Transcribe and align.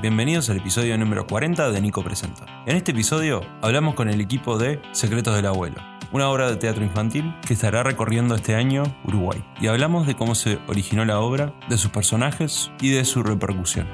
Bienvenidos 0.00 0.48
al 0.50 0.58
episodio 0.58 0.96
número 0.96 1.26
40 1.26 1.72
de 1.72 1.80
Nico 1.80 2.04
Presenta. 2.04 2.46
En 2.64 2.76
este 2.76 2.92
episodio 2.92 3.40
hablamos 3.60 3.96
con 3.96 4.08
el 4.08 4.20
equipo 4.20 4.56
de 4.56 4.80
Secretos 4.92 5.34
del 5.34 5.46
Abuelo, 5.46 5.78
una 6.12 6.30
obra 6.30 6.48
de 6.48 6.54
teatro 6.54 6.84
infantil 6.84 7.34
que 7.44 7.54
estará 7.54 7.82
recorriendo 7.82 8.36
este 8.36 8.54
año 8.54 8.84
Uruguay. 9.04 9.44
Y 9.60 9.66
hablamos 9.66 10.06
de 10.06 10.14
cómo 10.14 10.36
se 10.36 10.60
originó 10.68 11.04
la 11.04 11.18
obra, 11.18 11.54
de 11.68 11.76
sus 11.76 11.90
personajes 11.90 12.70
y 12.80 12.90
de 12.90 13.04
su 13.04 13.24
repercusión. 13.24 13.88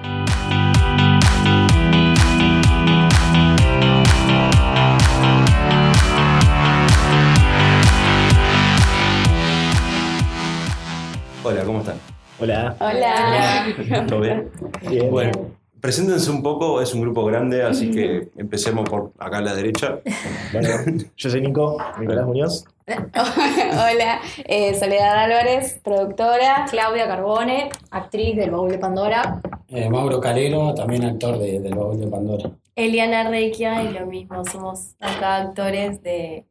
Hola, 11.42 11.64
¿cómo 11.64 11.81
están? 11.81 12.14
Hola. 12.44 12.76
Hola. 12.79 14.07
¿Todo 14.07 14.21
bien? 14.21 14.50
Bien. 14.90 15.11
Bueno, 15.11 15.32
preséntense 15.80 16.30
un 16.30 16.43
poco, 16.43 16.82
es 16.82 16.93
un 16.93 17.00
grupo 17.00 17.25
grande, 17.25 17.62
así 17.62 17.90
que 17.90 18.29
empecemos 18.36 18.86
por 18.86 19.12
acá 19.18 19.39
a 19.39 19.40
la 19.40 19.54
derecha. 19.54 20.00
Bueno, 20.53 20.68
yo 21.17 21.30
soy 21.30 21.40
Nico, 21.40 21.79
Nicolás 21.98 22.26
Muñoz. 22.26 22.64
Hola, 22.86 24.20
eh, 24.44 24.75
Soledad 24.79 25.25
Álvarez, 25.25 25.80
productora. 25.82 26.67
Claudia 26.68 27.07
Carbone, 27.07 27.70
actriz 27.90 28.36
del 28.36 28.50
Baúl 28.50 28.72
de 28.72 28.79
Pandora. 28.79 29.40
Eh, 29.68 29.89
Mauro 29.89 30.20
Calero, 30.20 30.75
también 30.75 31.03
actor 31.04 31.39
de, 31.39 31.61
del 31.61 31.75
Baúl 31.75 31.98
de 31.98 32.06
Pandora. 32.08 32.50
Eliana 32.77 33.28
Reikia 33.28 33.83
y 33.84 33.92
lo 33.92 34.06
mismo, 34.06 34.44
somos 34.44 34.96
acá 34.98 35.36
actores 35.36 36.02
de, 36.02 36.46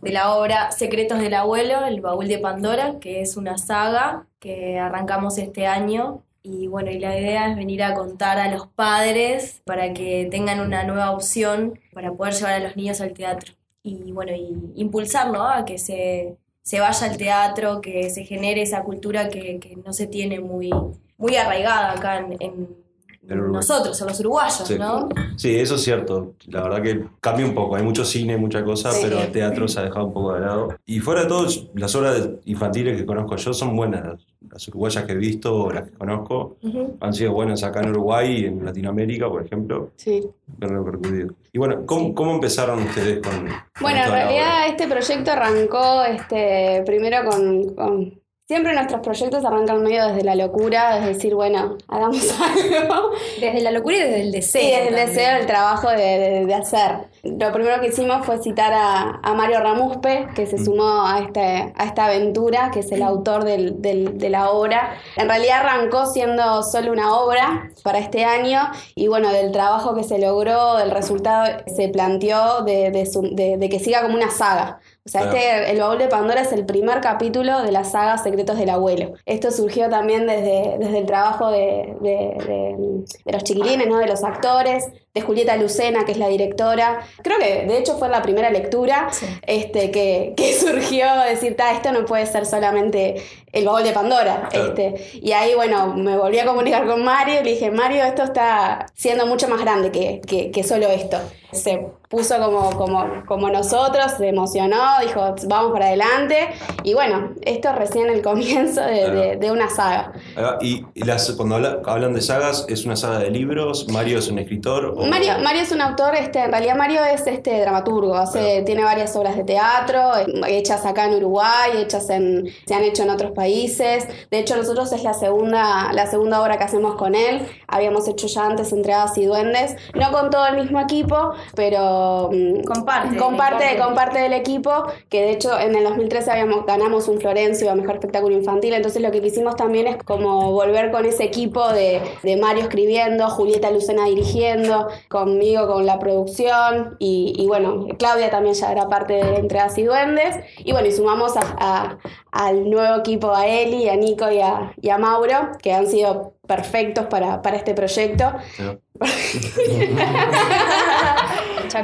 de 0.00 0.12
la 0.12 0.34
obra 0.34 0.72
Secretos 0.72 1.18
del 1.20 1.34
Abuelo, 1.34 1.84
el 1.86 2.00
Baúl 2.00 2.28
de 2.28 2.38
Pandora, 2.38 2.98
que 3.00 3.20
es 3.20 3.36
una 3.36 3.58
saga 3.58 4.26
que 4.38 4.78
arrancamos 4.78 5.38
este 5.38 5.66
año. 5.66 6.22
Y 6.42 6.68
bueno, 6.68 6.90
y 6.92 7.00
la 7.00 7.18
idea 7.18 7.50
es 7.50 7.56
venir 7.56 7.82
a 7.82 7.94
contar 7.94 8.38
a 8.38 8.50
los 8.50 8.68
padres 8.68 9.62
para 9.64 9.92
que 9.92 10.28
tengan 10.30 10.60
una 10.60 10.84
nueva 10.84 11.10
opción 11.10 11.80
para 11.92 12.12
poder 12.12 12.34
llevar 12.34 12.52
a 12.54 12.58
los 12.60 12.76
niños 12.76 13.00
al 13.00 13.12
teatro. 13.12 13.52
Y 13.82 14.12
bueno, 14.12 14.32
y 14.32 14.72
impulsar, 14.76 15.32
¿no? 15.32 15.48
A 15.48 15.64
que 15.64 15.78
se, 15.78 16.36
se 16.62 16.80
vaya 16.80 17.06
al 17.06 17.16
teatro, 17.16 17.80
que 17.80 18.10
se 18.10 18.24
genere 18.24 18.62
esa 18.62 18.82
cultura 18.82 19.28
que, 19.28 19.58
que 19.58 19.76
no 19.76 19.92
se 19.92 20.06
tiene 20.06 20.40
muy, 20.40 20.70
muy 21.18 21.36
arraigada 21.36 21.92
acá 21.92 22.18
en, 22.18 22.36
en. 22.40 22.85
Nosotros, 23.28 24.00
en 24.00 24.06
los 24.06 24.20
uruguayos, 24.20 24.62
Sí. 24.68 24.78
¿no? 24.78 25.08
Sí, 25.36 25.56
eso 25.56 25.74
es 25.74 25.82
cierto. 25.82 26.34
La 26.46 26.62
verdad 26.62 26.82
que 26.82 27.04
cambia 27.20 27.44
un 27.46 27.54
poco. 27.54 27.76
Hay 27.76 27.82
mucho 27.82 28.04
cine, 28.04 28.36
mucha 28.36 28.62
cosa, 28.64 28.92
Sí. 28.92 29.00
pero 29.02 29.20
el 29.20 29.32
teatro 29.32 29.66
se 29.66 29.80
ha 29.80 29.82
dejado 29.84 30.06
un 30.06 30.12
poco 30.12 30.34
de 30.34 30.40
lado. 30.40 30.68
Y 30.86 31.00
fuera 31.00 31.22
de 31.22 31.28
todo, 31.28 31.46
las 31.74 31.94
obras 31.96 32.28
infantiles 32.44 32.96
que 32.96 33.04
conozco 33.06 33.36
yo 33.36 33.52
son 33.52 33.74
buenas. 33.76 34.24
Las 34.48 34.68
uruguayas 34.68 35.04
que 35.04 35.12
he 35.12 35.16
visto 35.16 35.54
o 35.64 35.72
las 35.72 35.84
que 35.90 35.96
conozco 35.96 36.56
han 37.00 37.12
sido 37.12 37.32
buenas 37.32 37.64
acá 37.64 37.80
en 37.80 37.90
Uruguay 37.90 38.42
y 38.42 38.44
en 38.46 38.64
Latinoamérica, 38.64 39.28
por 39.28 39.44
ejemplo. 39.44 39.90
Sí. 39.96 40.22
Repercutido. 40.58 41.34
Y 41.52 41.58
bueno, 41.58 41.84
¿cómo, 41.84 42.14
cómo 42.14 42.32
empezaron 42.34 42.80
ustedes 42.82 43.20
con, 43.26 43.32
con 43.46 43.48
Bueno, 43.80 44.04
en 44.04 44.10
realidad 44.10 44.68
este 44.68 44.86
proyecto 44.86 45.32
arrancó 45.32 46.04
este, 46.04 46.82
primero 46.86 47.28
con, 47.28 47.74
con- 47.74 48.20
Siempre 48.48 48.74
nuestros 48.74 49.00
proyectos 49.00 49.44
arrancan 49.44 49.82
medio 49.82 50.06
desde 50.06 50.22
la 50.22 50.36
locura, 50.36 50.98
es 51.00 51.06
decir, 51.06 51.34
bueno, 51.34 51.76
hagamos 51.88 52.32
algo. 52.40 53.10
Desde 53.40 53.60
la 53.60 53.72
locura 53.72 53.96
y 53.96 54.00
desde 54.02 54.20
el 54.22 54.30
deseo. 54.30 54.62
Sí, 54.62 54.68
desde 54.70 54.88
el 54.88 54.94
deseo, 54.94 55.36
el 55.40 55.46
trabajo 55.46 55.90
de, 55.90 55.96
de- 55.96 56.46
de 56.46 56.54
hacer. 56.54 57.08
Lo 57.24 57.50
primero 57.52 57.80
que 57.80 57.88
hicimos 57.88 58.24
fue 58.24 58.38
citar 58.40 58.72
a, 58.72 59.18
a 59.20 59.34
Mario 59.34 59.58
Ramuspe, 59.58 60.28
que 60.36 60.46
se 60.46 60.64
sumó 60.64 61.04
a, 61.08 61.18
este, 61.24 61.72
a 61.76 61.84
esta 61.86 62.04
aventura, 62.06 62.70
que 62.72 62.80
es 62.80 62.92
el 62.92 63.02
autor 63.02 63.42
del- 63.42 63.82
del- 63.82 64.16
de 64.16 64.30
la 64.30 64.50
obra. 64.50 64.94
En 65.16 65.28
realidad 65.28 65.62
arrancó 65.66 66.06
siendo 66.06 66.62
solo 66.62 66.92
una 66.92 67.16
obra 67.16 67.70
para 67.82 67.98
este 67.98 68.24
año 68.24 68.60
y 68.94 69.08
bueno, 69.08 69.32
del 69.32 69.50
trabajo 69.50 69.96
que 69.96 70.04
se 70.04 70.20
logró, 70.20 70.76
del 70.76 70.92
resultado, 70.92 71.46
se 71.66 71.88
planteó 71.88 72.62
de, 72.62 72.92
de 72.92 73.06
su- 73.06 73.28
de- 73.34 73.56
de 73.56 73.68
que 73.68 73.80
siga 73.80 74.02
como 74.02 74.14
una 74.14 74.30
saga. 74.30 74.78
O 75.06 75.08
sea, 75.08 75.22
Claro. 75.22 75.36
este, 75.36 75.70
el 75.70 75.78
baúl 75.78 75.98
de 75.98 76.08
Pandora 76.08 76.40
es 76.40 76.52
el 76.52 76.66
primer 76.66 77.00
capítulo 77.00 77.62
de 77.62 77.70
la 77.70 77.84
saga 77.84 78.18
Secretos 78.18 78.58
del 78.58 78.70
Abuelo. 78.70 79.12
Esto 79.24 79.52
surgió 79.52 79.88
también 79.88 80.26
desde, 80.26 80.78
desde 80.80 80.98
el 80.98 81.06
trabajo 81.06 81.48
de, 81.52 81.94
de- 82.00 82.36
de- 82.44 83.04
de 83.24 83.32
los 83.32 83.44
chiquilines, 83.44 83.86
¿no? 83.86 83.98
de 83.98 84.08
los 84.08 84.24
actores, 84.24 84.84
de 85.16 85.22
Julieta 85.22 85.56
Lucena, 85.56 86.04
que 86.04 86.12
es 86.12 86.18
la 86.18 86.28
directora. 86.28 87.00
Creo 87.22 87.38
que 87.38 87.64
de 87.66 87.78
hecho 87.78 87.96
fue 87.96 88.08
la 88.10 88.20
primera 88.20 88.50
lectura 88.50 89.08
Sí. 89.10 89.24
este, 89.46 89.90
que, 89.90 90.34
que 90.36 90.52
surgió 90.60 91.06
decir, 91.28 91.56
"Ta, 91.56 91.72
esto 91.72 91.90
no 91.92 92.04
puede 92.04 92.26
ser 92.26 92.44
solamente 92.44 93.16
el 93.52 93.64
baúl 93.64 93.82
de 93.82 93.92
Pandora. 93.92 94.48
Claro. 94.50 94.68
Este, 94.68 95.18
y 95.22 95.32
ahí, 95.32 95.54
bueno, 95.54 95.94
me 95.96 96.18
volví 96.18 96.38
a 96.38 96.44
comunicar 96.44 96.86
con 96.86 97.02
Mario 97.02 97.40
y 97.40 97.44
le 97.44 97.50
dije, 97.52 97.70
Mario, 97.70 98.04
esto 98.04 98.22
está 98.24 98.84
siendo 98.94 99.26
mucho 99.26 99.48
más 99.48 99.58
grande 99.62 99.90
que, 99.90 100.20
que- 100.26 100.50
que 100.50 100.62
solo 100.62 100.88
esto. 100.88 101.16
Se 101.52 101.86
puso 102.10 102.38
como, 102.38 102.70
como, 102.76 103.24
como 103.26 103.48
nosotros, 103.48 104.12
se 104.18 104.28
emocionó, 104.28 104.98
dijo, 105.00 105.34
vamos 105.46 105.72
para 105.72 105.86
adelante. 105.86 106.48
Y 106.82 106.92
bueno, 106.92 107.30
esto 107.42 107.70
es 107.70 107.76
recién 107.76 108.10
el 108.10 108.20
comienzo 108.20 108.82
de, 108.82 108.98
Claro. 109.04 109.20
de- 109.20 109.36
de 109.36 109.50
una 109.52 109.70
saga. 109.70 110.12
Va. 110.36 110.58
Y, 110.60 110.84
las, 110.96 111.30
cuando 111.32 111.54
habla- 111.54 111.80
hablan 111.86 112.12
de 112.12 112.20
sagas, 112.20 112.66
¿es 112.68 112.84
una 112.84 112.96
saga 112.96 113.20
de 113.20 113.30
libros? 113.30 113.88
¿Mario 113.88 114.18
es 114.18 114.28
un 114.28 114.38
escritor? 114.38 114.84
o- 114.86 115.05
Mario, 115.08 115.34
Mario 115.42 115.62
es 115.62 115.72
un 115.72 115.80
autor, 115.80 116.14
este, 116.14 116.40
en 116.40 116.50
realidad 116.50 116.76
Mario 116.76 117.04
es 117.04 117.26
este 117.26 117.60
dramaturgo, 117.60 118.14
hace, 118.14 118.62
tiene 118.62 118.82
varias 118.82 119.14
obras 119.16 119.36
de 119.36 119.44
teatro, 119.44 120.16
eh, 120.16 120.26
hechas 120.48 120.84
acá 120.84 121.06
en 121.06 121.14
Uruguay, 121.14 121.72
hechas 121.76 122.08
en, 122.10 122.48
se 122.66 122.74
han 122.74 122.82
hecho 122.82 123.02
en 123.02 123.10
otros 123.10 123.32
países. 123.32 124.06
De 124.30 124.38
hecho, 124.38 124.56
nosotros 124.56 124.92
es 124.92 125.02
la 125.02 125.14
segunda, 125.14 125.92
la 125.92 126.06
segunda 126.06 126.42
obra 126.42 126.58
que 126.58 126.64
hacemos 126.64 126.96
con 126.96 127.14
él. 127.14 127.46
Habíamos 127.66 128.08
hecho 128.08 128.26
ya 128.26 128.46
antes 128.46 128.72
Entregadas 128.72 129.16
y 129.18 129.24
Duendes, 129.24 129.76
no 129.94 130.12
con 130.12 130.30
todo 130.30 130.46
el 130.46 130.56
mismo 130.56 130.80
equipo, 130.80 131.32
pero 131.54 132.30
mm, 132.32 132.62
Con 132.64 132.84
parte, 132.84 133.16
con 133.16 133.36
parte, 133.36 133.64
parte. 133.64 133.78
con 133.78 133.94
parte 133.94 134.18
del 134.18 134.32
equipo, 134.32 134.86
que 135.08 135.22
de 135.22 135.30
hecho 135.30 135.58
en 135.58 135.74
el 135.74 135.84
2013 135.84 136.30
habíamos, 136.30 136.66
ganamos 136.66 137.08
un 137.08 137.20
Florencio 137.20 137.70
a 137.70 137.74
Mejor 137.74 137.96
Espectáculo 137.96 138.36
Infantil, 138.36 138.74
entonces 138.74 139.02
lo 139.02 139.10
que 139.10 139.20
quisimos 139.20 139.56
también 139.56 139.86
es 139.86 139.96
como 140.04 140.52
volver 140.52 140.90
con 140.90 141.04
ese 141.04 141.24
equipo 141.24 141.68
de, 141.72 142.00
de 142.22 142.36
Mario 142.36 142.64
escribiendo, 142.64 143.28
Julieta 143.28 143.70
Lucena 143.70 144.06
dirigiendo, 144.06 144.88
conmigo 145.08 145.66
con 145.66 145.86
la 145.86 145.98
producción 145.98 146.96
y, 146.98 147.34
y 147.36 147.46
bueno, 147.46 147.86
Claudia 147.98 148.30
también 148.30 148.54
ya 148.54 148.72
era 148.72 148.88
parte 148.88 149.14
de 149.14 149.36
Entregas 149.36 149.76
y 149.78 149.82
Duendes 149.84 150.36
y 150.58 150.72
bueno, 150.72 150.88
y 150.88 150.92
sumamos 150.92 151.36
a- 151.36 151.56
a- 151.58 151.98
al 152.32 152.68
nuevo 152.70 152.96
equipo 152.96 153.34
a 153.34 153.46
Eli, 153.46 153.88
a 153.88 153.96
Nico 153.96 154.30
y 154.30 154.40
a, 154.40 154.72
y 154.80 154.90
a 154.90 154.98
Mauro, 154.98 155.52
que 155.62 155.72
han 155.72 155.86
sido 155.86 156.34
perfectos 156.46 157.06
para, 157.06 157.40
para 157.42 157.56
este 157.56 157.74
proyecto. 157.74 158.32
¿no? 158.58 158.78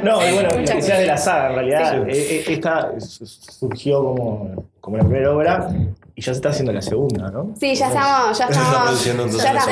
No, 0.03 0.27
y 0.27 0.33
bueno, 0.33 0.49
que 0.65 0.81
sea 0.81 0.97
de 0.99 1.05
la 1.05 1.17
saga, 1.17 1.49
en 1.49 1.55
realidad, 1.55 1.91
Sí. 1.91 2.11
eh, 2.17 2.43
eh, 2.47 2.53
esta 2.53 2.93
surgió 2.99 4.03
como, 4.03 4.65
como 4.81 4.97
la 4.97 5.03
primera 5.03 5.31
obra 5.31 5.69
y 6.15 6.21
ya 6.21 6.33
se 6.33 6.37
está 6.37 6.49
haciendo 6.49 6.71
la 6.73 6.81
segunda, 6.81 7.29
¿no? 7.31 7.53
Sí, 7.59 7.73
ya 7.75 7.87
estamos, 7.87 8.37
ya 8.37 8.45
está 8.49 8.61
estamos. 8.61 8.83
produciendo 8.85 9.23
entonces 9.23 9.51
ya 9.51 9.55
ah, 9.55 9.57
esta- 9.59 9.71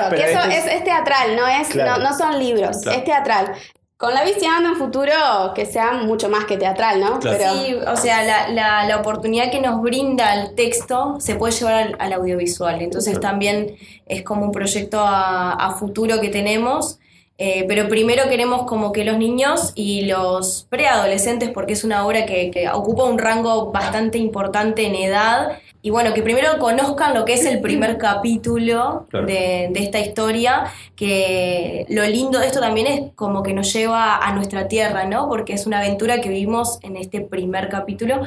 eso, 0.00 0.10
pero 0.10 0.22
que 0.22 0.30
eso 0.32 0.40
este 0.40 0.56
es, 0.58 0.66
es- 0.66 0.72
es 0.72 0.84
teatral, 0.84 1.36
no 1.36 1.46
es, 1.46 1.68
Claro. 1.68 2.02
no, 2.02 2.10
no 2.10 2.16
son 2.16 2.38
libros, 2.38 2.78
Claro. 2.82 2.98
es 2.98 3.04
teatral. 3.04 3.52
Con 3.96 4.14
la 4.14 4.22
visión 4.22 4.64
en 4.64 4.76
futuro 4.76 5.12
que 5.56 5.66
sea 5.66 5.90
mucho 5.94 6.28
más 6.28 6.44
que 6.44 6.56
teatral, 6.56 7.00
¿no? 7.00 7.18
Claro. 7.18 7.36
Pero 7.36 7.52
Sí, 7.54 7.74
o 7.74 7.96
sea, 7.96 8.22
la, 8.22 8.48
la, 8.48 8.84
la 8.84 8.96
oportunidad 8.98 9.50
que 9.50 9.60
nos 9.60 9.82
brinda 9.82 10.34
el 10.34 10.54
texto 10.54 11.16
se 11.18 11.34
puede 11.34 11.52
llevar 11.52 11.74
al, 11.74 11.96
al 11.98 12.12
audiovisual. 12.12 12.80
Entonces 12.80 13.18
Claro. 13.18 13.32
también 13.32 13.74
es 14.06 14.22
como 14.22 14.44
un 14.44 14.52
proyecto 14.52 15.00
a, 15.00 15.52
a 15.54 15.72
futuro 15.72 16.20
que 16.20 16.28
tenemos. 16.28 16.97
Eh, 17.40 17.64
pero 17.68 17.88
primero 17.88 18.28
queremos 18.28 18.64
como 18.64 18.90
que 18.90 19.04
los 19.04 19.16
niños 19.16 19.70
y 19.76 20.06
los 20.06 20.66
preadolescentes, 20.70 21.50
porque 21.50 21.74
es 21.74 21.84
una 21.84 22.04
obra 22.04 22.26
que, 22.26 22.50
que 22.50 22.68
ocupa 22.68 23.04
un 23.04 23.16
rango 23.16 23.70
bastante 23.70 24.18
importante 24.18 24.84
en 24.84 24.96
edad, 24.96 25.58
y 25.80 25.90
bueno, 25.90 26.12
que 26.14 26.22
primero 26.22 26.58
conozcan 26.58 27.14
lo 27.14 27.24
que 27.24 27.34
es 27.34 27.44
el 27.46 27.60
primer 27.60 27.96
capítulo 28.08 29.06
Claro. 29.08 29.26
de, 29.26 29.68
de 29.70 29.80
esta 29.80 30.00
historia, 30.00 30.64
que 30.96 31.86
lo 31.88 32.02
lindo 32.04 32.40
de 32.40 32.48
esto 32.48 32.58
también 32.58 32.88
es 32.88 33.02
como 33.14 33.44
que 33.44 33.54
nos 33.54 33.72
lleva 33.72 34.16
a 34.16 34.32
nuestra 34.34 34.66
tierra, 34.66 35.04
¿no? 35.04 35.28
Porque 35.28 35.52
es 35.52 35.64
una 35.66 35.78
aventura 35.78 36.20
que 36.20 36.30
vivimos 36.30 36.80
en 36.82 36.96
este 36.96 37.20
primer 37.20 37.68
capítulo 37.68 38.22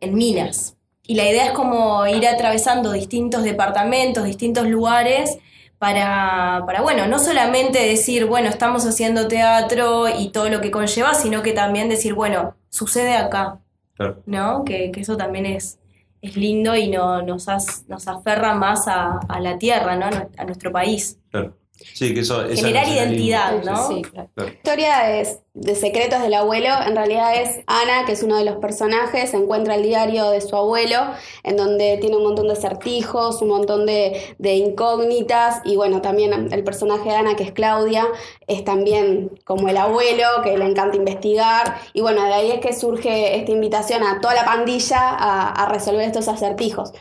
en 0.00 0.14
Minas. 0.14 0.74
Y 1.06 1.16
la 1.16 1.28
idea 1.28 1.44
es 1.44 1.52
como 1.52 2.06
ir 2.06 2.26
atravesando 2.26 2.92
distintos 2.92 3.42
departamentos, 3.44 4.24
distintos 4.24 4.66
lugares, 4.66 5.36
para, 5.84 6.62
para, 6.64 6.80
bueno, 6.80 7.06
no 7.06 7.18
solamente 7.18 7.78
decir, 7.78 8.24
bueno, 8.24 8.48
estamos 8.48 8.86
haciendo 8.86 9.28
teatro 9.28 10.08
y 10.08 10.30
todo 10.30 10.48
lo 10.48 10.62
que 10.62 10.70
conlleva, 10.70 11.12
sino 11.12 11.42
que 11.42 11.52
también 11.52 11.90
decir, 11.90 12.14
bueno, 12.14 12.54
sucede 12.70 13.14
acá, 13.18 13.58
Claro. 13.94 14.22
¿no? 14.24 14.64
Que, 14.64 14.90
que 14.90 15.02
eso 15.02 15.18
también 15.18 15.44
es, 15.44 15.78
es 16.22 16.38
lindo 16.38 16.74
y 16.74 16.88
no, 16.88 17.20
nos, 17.20 17.50
as- 17.50 17.84
nos 17.86 18.08
aferra 18.08 18.54
más 18.54 18.88
a, 18.88 19.18
a 19.28 19.40
la 19.40 19.58
tierra, 19.58 19.94
¿no? 19.94 20.06
A 20.38 20.44
nuestro 20.44 20.72
país. 20.72 21.18
Claro. 21.30 21.54
Sí, 21.76 22.14
que 22.14 22.20
eso 22.20 22.44
esa 22.44 22.66
Generar 22.68 22.88
identidad, 22.88 23.62
¿no? 23.64 23.88
Sí, 23.88 24.02
claro. 24.02 24.28
Claro. 24.34 24.48
La 24.50 24.54
historia 24.54 25.20
es 25.20 25.40
de 25.54 25.76
Secretos 25.76 26.20
del 26.20 26.34
Abuelo, 26.34 26.68
en 26.84 26.96
realidad 26.96 27.34
es 27.40 27.60
Ana, 27.68 28.04
que 28.06 28.12
es 28.12 28.22
uno 28.24 28.36
de 28.36 28.44
los 28.44 28.56
personajes, 28.56 29.32
encuentra 29.34 29.76
el 29.76 29.84
diario 29.84 30.30
de 30.30 30.40
su 30.40 30.56
abuelo, 30.56 30.98
en 31.44 31.56
donde 31.56 31.96
tiene 32.00 32.16
un 32.16 32.24
montón 32.24 32.48
de 32.48 32.54
acertijos, 32.54 33.40
un 33.40 33.48
montón 33.48 33.86
de, 33.86 34.34
de 34.38 34.54
incógnitas, 34.54 35.60
y 35.64 35.76
bueno, 35.76 36.00
también 36.00 36.48
el 36.52 36.64
personaje 36.64 37.08
de 37.08 37.14
Ana, 37.14 37.36
que 37.36 37.44
es 37.44 37.52
Claudia, 37.52 38.04
es 38.48 38.64
también 38.64 39.30
como 39.44 39.68
el 39.68 39.76
abuelo, 39.76 40.24
que 40.42 40.58
le 40.58 40.64
encanta 40.64 40.96
investigar, 40.96 41.76
y 41.92 42.00
bueno, 42.00 42.24
de 42.24 42.34
ahí 42.34 42.50
es 42.50 42.58
que 42.60 42.72
surge 42.72 43.36
esta 43.36 43.52
invitación 43.52 44.02
a 44.02 44.20
toda 44.20 44.34
la 44.34 44.44
pandilla 44.44 44.98
a, 45.10 45.50
a 45.52 45.68
resolver 45.68 46.02
estos 46.02 46.26
acertijos. 46.26 46.92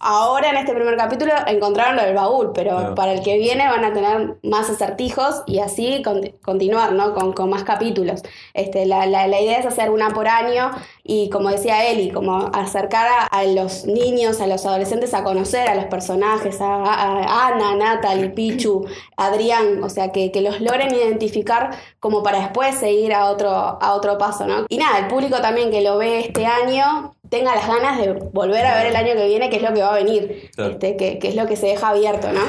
Ahora 0.00 0.50
en 0.50 0.56
este 0.56 0.74
primer 0.74 0.96
capítulo 0.96 1.32
encontraron 1.46 1.96
lo 1.96 2.02
del 2.02 2.14
baúl, 2.14 2.50
pero 2.52 2.76
Claro. 2.76 2.94
para 2.94 3.12
el 3.12 3.22
que 3.22 3.38
viene 3.38 3.66
van 3.68 3.84
a 3.84 3.92
tener 3.92 4.21
más 4.42 4.68
acertijos 4.70 5.42
y 5.46 5.58
así 5.60 6.02
con- 6.02 6.32
continuar, 6.42 6.92
¿no? 6.92 7.14
Con, 7.14 7.32
con 7.32 7.50
más 7.50 7.64
capítulos. 7.64 8.22
Este, 8.54 8.86
la, 8.86 9.06
la- 9.06 9.26
la 9.26 9.40
idea 9.40 9.58
es 9.58 9.66
hacer 9.66 9.90
una 9.90 10.10
por 10.10 10.28
año 10.28 10.70
y 11.04 11.30
como 11.30 11.50
decía 11.50 11.86
Eli, 11.90 12.10
como 12.10 12.50
acercar 12.52 13.06
a, 13.08 13.26
a 13.26 13.44
los 13.44 13.86
niños, 13.86 14.40
a 14.40 14.46
los 14.46 14.64
adolescentes 14.66 15.14
a 15.14 15.24
conocer 15.24 15.68
a 15.68 15.74
los 15.74 15.86
personajes, 15.86 16.60
a, 16.60 16.66
a- 16.66 17.22
a 17.22 17.46
Ana, 17.48 17.74
Natalie, 17.76 18.30
Pichu, 18.30 18.86
Adrián, 19.16 19.82
o 19.82 19.88
sea, 19.88 20.12
que, 20.12 20.30
que 20.32 20.40
los 20.40 20.60
logren 20.60 20.94
identificar 20.94 21.70
como 22.00 22.22
para 22.22 22.38
después 22.40 22.74
seguir 22.76 23.12
a 23.14 23.30
otro, 23.30 23.50
a 23.50 23.94
otro 23.94 24.18
paso, 24.18 24.46
¿no? 24.46 24.66
Y 24.68 24.78
nada, 24.78 24.98
el 24.98 25.06
público 25.08 25.40
también 25.40 25.70
que 25.70 25.80
lo 25.82 25.98
ve 25.98 26.20
este 26.20 26.46
año 26.46 27.14
tenga 27.32 27.54
las 27.56 27.66
ganas 27.66 27.98
de 27.98 28.12
volver 28.12 28.64
a 28.66 28.76
ver 28.76 28.86
el 28.88 28.96
año 28.96 29.14
que 29.14 29.26
viene, 29.26 29.48
que 29.48 29.56
es 29.56 29.62
lo 29.62 29.72
que 29.72 29.80
va 29.82 29.90
a 29.92 29.94
venir, 29.94 30.50
Claro. 30.54 30.72
este, 30.72 30.96
que, 30.96 31.18
que 31.18 31.28
es 31.28 31.34
lo 31.34 31.46
que 31.46 31.56
se 31.56 31.66
deja 31.68 31.88
abierto, 31.88 32.28
¿no? 32.30 32.40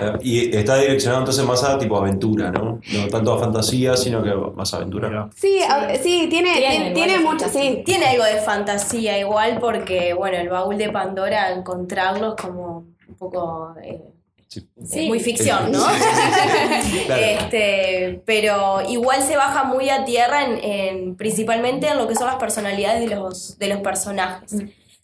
Eh, 0.00 0.12
Y 0.22 0.56
está 0.56 0.78
direccionado 0.78 1.20
entonces 1.20 1.44
más 1.44 1.62
a 1.62 1.78
tipo 1.78 1.96
aventura, 1.98 2.50
¿no? 2.50 2.80
No 2.92 3.08
tanto 3.10 3.34
a 3.34 3.38
fantasía, 3.38 3.96
sino 3.98 4.22
que 4.22 4.34
más 4.56 4.72
aventura. 4.72 5.28
Sí, 5.36 5.60
a- 5.62 5.94
sí, 5.96 6.26
tiene, 6.30 6.92
Tiene 6.94 7.18
mucho, 7.20 7.48
sí. 7.48 7.82
Tiene 7.84 8.06
algo 8.06 8.24
de 8.24 8.38
fantasía 8.38 9.18
igual 9.18 9.58
porque, 9.60 10.14
bueno, 10.14 10.38
el 10.38 10.48
baúl 10.48 10.78
de 10.78 10.88
Pandora, 10.90 11.52
encontrarlo 11.52 12.34
es 12.36 12.42
como 12.42 12.84
un 13.08 13.14
poco... 13.18 13.74
eh, 13.84 14.00
Sí. 14.50 15.06
muy 15.06 15.20
ficción, 15.20 15.70
¿no? 15.70 15.84
Claro. 17.06 17.22
Este, 17.22 18.20
pero 18.26 18.80
igual 18.88 19.22
se 19.22 19.36
baja 19.36 19.62
muy 19.64 19.88
a 19.90 20.04
tierra 20.04 20.44
en, 20.44 20.58
en- 20.64 21.16
principalmente 21.16 21.86
en 21.86 21.96
lo 21.98 22.08
que 22.08 22.16
son 22.16 22.26
las 22.26 22.36
personalidades 22.36 23.08
de 23.08 23.14
los, 23.14 23.58
de 23.58 23.68
los 23.68 23.78
personajes. 23.80 24.56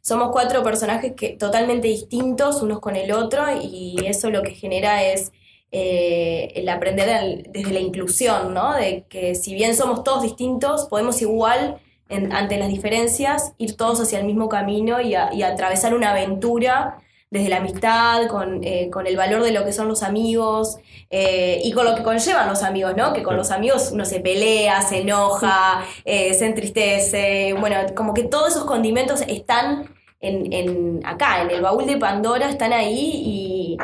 Somos 0.02 0.30
cuatro 0.32 0.62
personajes 0.64 1.12
que, 1.16 1.30
totalmente 1.30 1.86
distintos 1.88 2.60
unos 2.62 2.80
con 2.80 2.96
el 2.96 3.12
otro 3.12 3.44
y 3.62 3.96
eso 4.06 4.30
lo 4.30 4.42
que 4.42 4.50
genera 4.52 5.04
es 5.04 5.30
eh, 5.72 6.52
el 6.56 6.68
aprender 6.68 7.10
al- 7.10 7.44
desde 7.50 7.72
la 7.72 7.80
inclusión, 7.80 8.54
¿no? 8.54 8.74
De 8.74 9.04
que 9.08 9.34
si 9.34 9.52
bien 9.54 9.76
somos 9.76 10.04
todos 10.04 10.22
distintos, 10.22 10.86
podemos 10.86 11.20
igual, 11.22 11.78
en- 12.08 12.32
ante 12.32 12.56
las 12.56 12.68
diferencias, 12.68 13.52
ir 13.58 13.76
todos 13.76 14.00
hacia 14.00 14.18
el 14.20 14.26
mismo 14.26 14.48
camino 14.48 15.00
y, 15.00 15.14
a- 15.14 15.32
y 15.34 15.42
atravesar 15.42 15.94
una 15.94 16.12
aventura 16.12 16.98
desde 17.30 17.48
la 17.48 17.56
amistad, 17.58 18.28
con, 18.28 18.62
eh, 18.62 18.88
con 18.90 19.06
el 19.06 19.16
valor 19.16 19.42
de 19.42 19.50
lo 19.52 19.64
que 19.64 19.72
son 19.72 19.88
los 19.88 20.02
amigos 20.02 20.76
eh, 21.10 21.60
y 21.64 21.72
con 21.72 21.84
lo 21.84 21.94
que 21.96 22.02
conllevan 22.02 22.48
los 22.48 22.62
amigos, 22.62 22.94
¿no? 22.96 23.12
Que 23.12 23.22
con 23.22 23.36
los 23.36 23.50
amigos 23.50 23.90
uno 23.92 24.04
se 24.04 24.20
pelea, 24.20 24.80
se 24.82 25.00
enoja, 25.00 25.84
eh, 26.04 26.34
se 26.34 26.46
entristece, 26.46 27.52
bueno, 27.58 27.76
como 27.94 28.14
que 28.14 28.22
todos 28.24 28.50
esos 28.50 28.64
condimentos 28.64 29.22
están 29.28 29.94
en, 30.20 30.52
en- 30.52 31.00
acá, 31.04 31.42
en 31.42 31.50
el 31.50 31.60
baúl 31.62 31.86
de 31.86 31.96
Pandora, 31.96 32.48
están 32.48 32.72
ahí 32.72 33.10
y, 33.24 33.76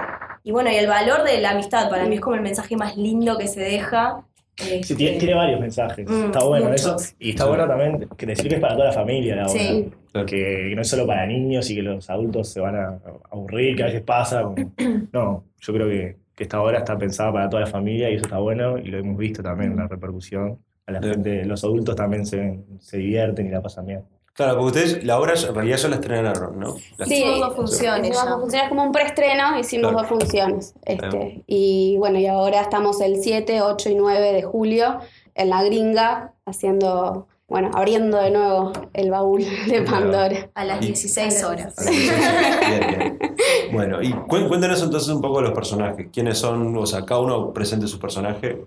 y 0.44 0.50
bueno, 0.52 0.70
y 0.70 0.76
el 0.76 0.86
valor 0.86 1.24
de 1.24 1.40
la 1.40 1.50
amistad 1.50 1.90
para 1.90 2.04
mí 2.06 2.14
es 2.16 2.20
como 2.20 2.36
el 2.36 2.42
mensaje 2.42 2.76
más 2.76 2.96
lindo 2.96 3.38
que 3.38 3.48
se 3.48 3.60
deja. 3.60 4.24
Sí, 4.56 4.74
este, 4.74 4.94
tiene, 4.94 5.18
tiene 5.18 5.34
varios 5.34 5.60
mensajes. 5.60 6.08
Mm, 6.08 6.24
está 6.26 6.44
bueno 6.44 6.66
muchos. 6.66 6.80
eso. 7.04 7.14
Y 7.18 7.30
está 7.30 7.46
bueno 7.46 7.66
también 7.66 8.08
que 8.16 8.26
decir 8.26 8.48
que 8.48 8.56
es 8.56 8.60
para 8.60 8.74
toda 8.74 8.86
la 8.88 8.92
familia 8.92 9.36
la 9.36 9.46
obra. 9.46 9.52
Sí. 9.60 9.90
Que, 10.12 10.24
que 10.26 10.72
no 10.76 10.82
es 10.82 10.88
solo 10.88 11.06
para 11.06 11.26
niños 11.26 11.70
y 11.70 11.76
que 11.76 11.82
los 11.82 12.08
adultos 12.10 12.48
se 12.48 12.60
van 12.60 12.76
a 12.76 12.98
aburrir, 13.30 13.74
que 13.76 13.82
a 13.82 13.86
veces 13.86 14.02
pasa. 14.02 14.42
como- 14.42 14.56
No, 15.12 15.44
yo 15.60 15.72
creo 15.72 15.88
que, 15.88 16.16
que 16.34 16.42
esta 16.44 16.60
obra 16.60 16.78
está 16.78 16.98
pensada 16.98 17.32
para 17.32 17.48
toda 17.48 17.60
la 17.62 17.66
familia 17.68 18.10
y 18.10 18.14
eso 18.16 18.24
está 18.24 18.38
bueno 18.38 18.76
y 18.78 18.88
lo 18.88 18.98
hemos 18.98 19.16
visto 19.16 19.42
también 19.42 19.74
la 19.76 19.88
repercusión. 19.88 20.58
A 20.86 20.92
la 20.92 21.00
gente, 21.00 21.44
los 21.46 21.62
adultos 21.64 21.96
también 21.96 22.26
se, 22.26 22.58
se 22.78 22.98
divierten 22.98 23.46
y 23.46 23.50
la 23.50 23.62
pasan 23.62 23.86
bien. 23.86 24.02
Claro, 24.34 24.54
porque 24.58 24.66
ustedes 24.78 25.04
la 25.04 25.18
obra 25.20 25.34
en 25.34 25.54
realidad 25.54 25.76
ya 25.76 25.88
la 25.88 25.94
estrenaron, 25.96 26.58
¿no? 26.58 26.76
La- 26.96 27.04
Sí, 27.06 27.14
Hicimos 27.16 27.40
dos 27.40 27.54
funciones 27.56 28.08
hicimos 28.10 28.30
dos 28.30 28.40
funciones 28.40 28.68
como 28.70 28.84
un 28.84 28.92
preestreno, 28.92 29.58
hicimos 29.58 29.92
Claro. 29.92 30.08
dos 30.08 30.18
funciones. 30.18 30.74
Este, 30.86 31.42
y 31.46 31.96
bueno, 31.98 32.18
y 32.18 32.26
ahora 32.26 32.62
estamos 32.62 33.00
el 33.02 33.16
7, 33.22 33.60
8 33.60 33.90
y 33.90 33.94
9 33.94 34.32
de 34.32 34.42
julio 34.42 34.98
en 35.34 35.50
la 35.50 35.62
gringa, 35.62 36.32
haciendo, 36.46 37.26
bueno, 37.46 37.70
abriendo 37.74 38.16
de 38.18 38.30
nuevo 38.30 38.72
el 38.94 39.10
baúl 39.10 39.44
de 39.68 39.82
Pandora. 39.82 40.48
A 40.54 40.64
las 40.64 40.80
Y- 40.82 40.86
16 40.86 41.44
horas. 41.44 41.74
Bien, 41.88 42.98
bien. 42.98 43.18
Bueno, 43.72 44.02
y 44.02 44.12
cué- 44.12 44.46
cuéntanos 44.48 44.82
entonces 44.82 45.08
un 45.10 45.20
poco 45.22 45.38
de 45.38 45.44
los 45.44 45.52
personajes. 45.52 46.08
¿Quiénes 46.12 46.38
son? 46.38 46.76
O 46.76 46.84
sea, 46.86 47.04
cada 47.06 47.20
uno 47.20 47.52
presente 47.52 47.86
su 47.86 47.98
personaje 47.98 48.64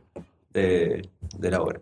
de, 0.52 1.08
de 1.38 1.52
la 1.52 1.62
obra. 1.62 1.80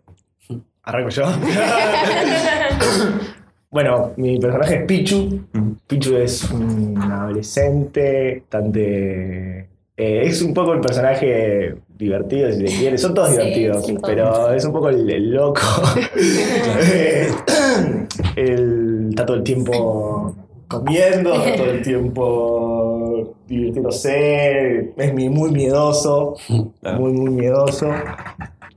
¿Arranco 0.83 1.09
yo? 1.09 1.23
bueno, 3.73 4.11
mi 4.17 4.39
personaje 4.39 4.75
es 4.75 4.83
Pichu. 4.85 5.41
Pichu 5.87 6.15
es 6.15 6.49
un 6.51 6.97
adolescente, 7.01 8.43
bastante... 8.49 9.59
eh, 9.97 10.21
es 10.25 10.41
un 10.41 10.53
poco 10.53 10.73
el 10.73 10.81
personaje 10.81 11.75
divertido, 11.97 12.51
si 12.51 12.63
quiere. 12.65 12.97
Son 12.97 13.13
todos 13.13 13.29
Sí, 13.29 13.35
divertidos, 13.37 13.85
todos. 13.87 14.01
pero 14.05 14.53
es 14.53 14.65
un 14.65 14.73
poco 14.73 14.89
el, 14.89 15.09
el 15.09 15.31
loco. 15.31 15.61
Él 18.35 19.07
está 19.09 19.25
todo 19.25 19.37
el 19.37 19.43
tiempo 19.43 20.35
comiendo, 20.67 21.33
está 21.33 21.55
todo 21.55 21.71
el 21.71 21.81
tiempo 21.81 23.35
divirtiéndose. 23.47 24.93
Es 24.97 25.13
mi- 25.13 25.29
muy 25.29 25.51
miedoso, 25.51 26.35
muy, 26.49 27.13
muy 27.13 27.29
miedoso. 27.31 27.89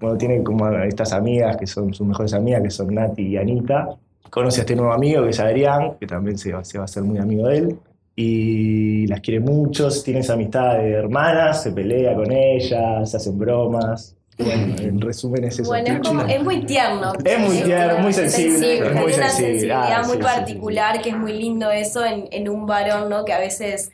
Bueno, 0.00 0.19
tiene 0.19 0.43
como 0.43 0.66
a 0.66 0.87
estas 0.87 1.12
amigas 1.12 1.56
que 1.56 1.66
son 1.66 1.94
sus 1.94 2.06
mejores 2.06 2.34
amigas, 2.34 2.62
que 2.62 2.70
son 2.70 2.94
Nati 2.94 3.22
y 3.28 3.37
Anita. 3.38 3.88
Conoce 4.31 4.61
a 4.61 4.62
este 4.62 4.76
nuevo 4.76 4.93
amigo 4.93 5.23
que 5.25 5.31
es 5.31 5.40
Adrián, 5.40 5.96
que 5.99 6.06
también 6.06 6.37
se 6.38 6.52
va, 6.52 6.64
se 6.64 6.78
va 6.78 6.82
a 6.82 6.87
hacer 6.87 7.02
muy 7.02 7.19
amigo 7.19 7.49
de 7.49 7.58
él. 7.58 7.78
Y 8.14 9.06
las 9.08 9.20
quiere 9.20 9.40
mucho, 9.40 9.88
tiene 10.02 10.20
esa 10.20 10.34
amistad 10.34 10.78
de 10.78 10.90
hermanas, 10.93 11.62
se 11.62 11.73
pelea 11.73 12.14
con 12.14 12.32
ellas, 12.32 13.11
se 13.11 13.17
hacen 13.17 13.38
bromas. 13.38 14.17
Bueno, 14.38 14.75
en 14.78 15.00
resumen 15.00 15.44
es 15.44 15.58
eso. 15.58 15.69
Bueno, 15.69 15.88
es, 15.88 15.94
Pichu. 16.00 16.08
como- 16.11 16.26
es 16.26 16.43
muy 16.43 16.64
tierno. 16.67 17.12
Es 17.25 17.38
muy 17.38 17.56
tierno, 17.62 17.99
muy 18.00 18.12
sensible, 18.12 18.78
es 18.78 18.93
muy 18.93 19.02
una 19.05 19.12
sensible. 19.12 19.31
sensibilidad 19.31 19.93
Ah, 19.93 20.02
muy 20.02 20.12
sí, 20.17 20.19
sí, 20.19 20.23
particular, 20.23 21.00
que 21.02 21.08
es 21.11 21.17
muy 21.17 21.32
lindo 21.32 21.70
eso 21.70 22.05
en, 22.05 22.29
en 22.31 22.49
un 22.49 22.67
varón, 22.67 23.08
¿no? 23.08 23.24
Que 23.24 23.32
a 23.32 23.39
veces 23.39 23.91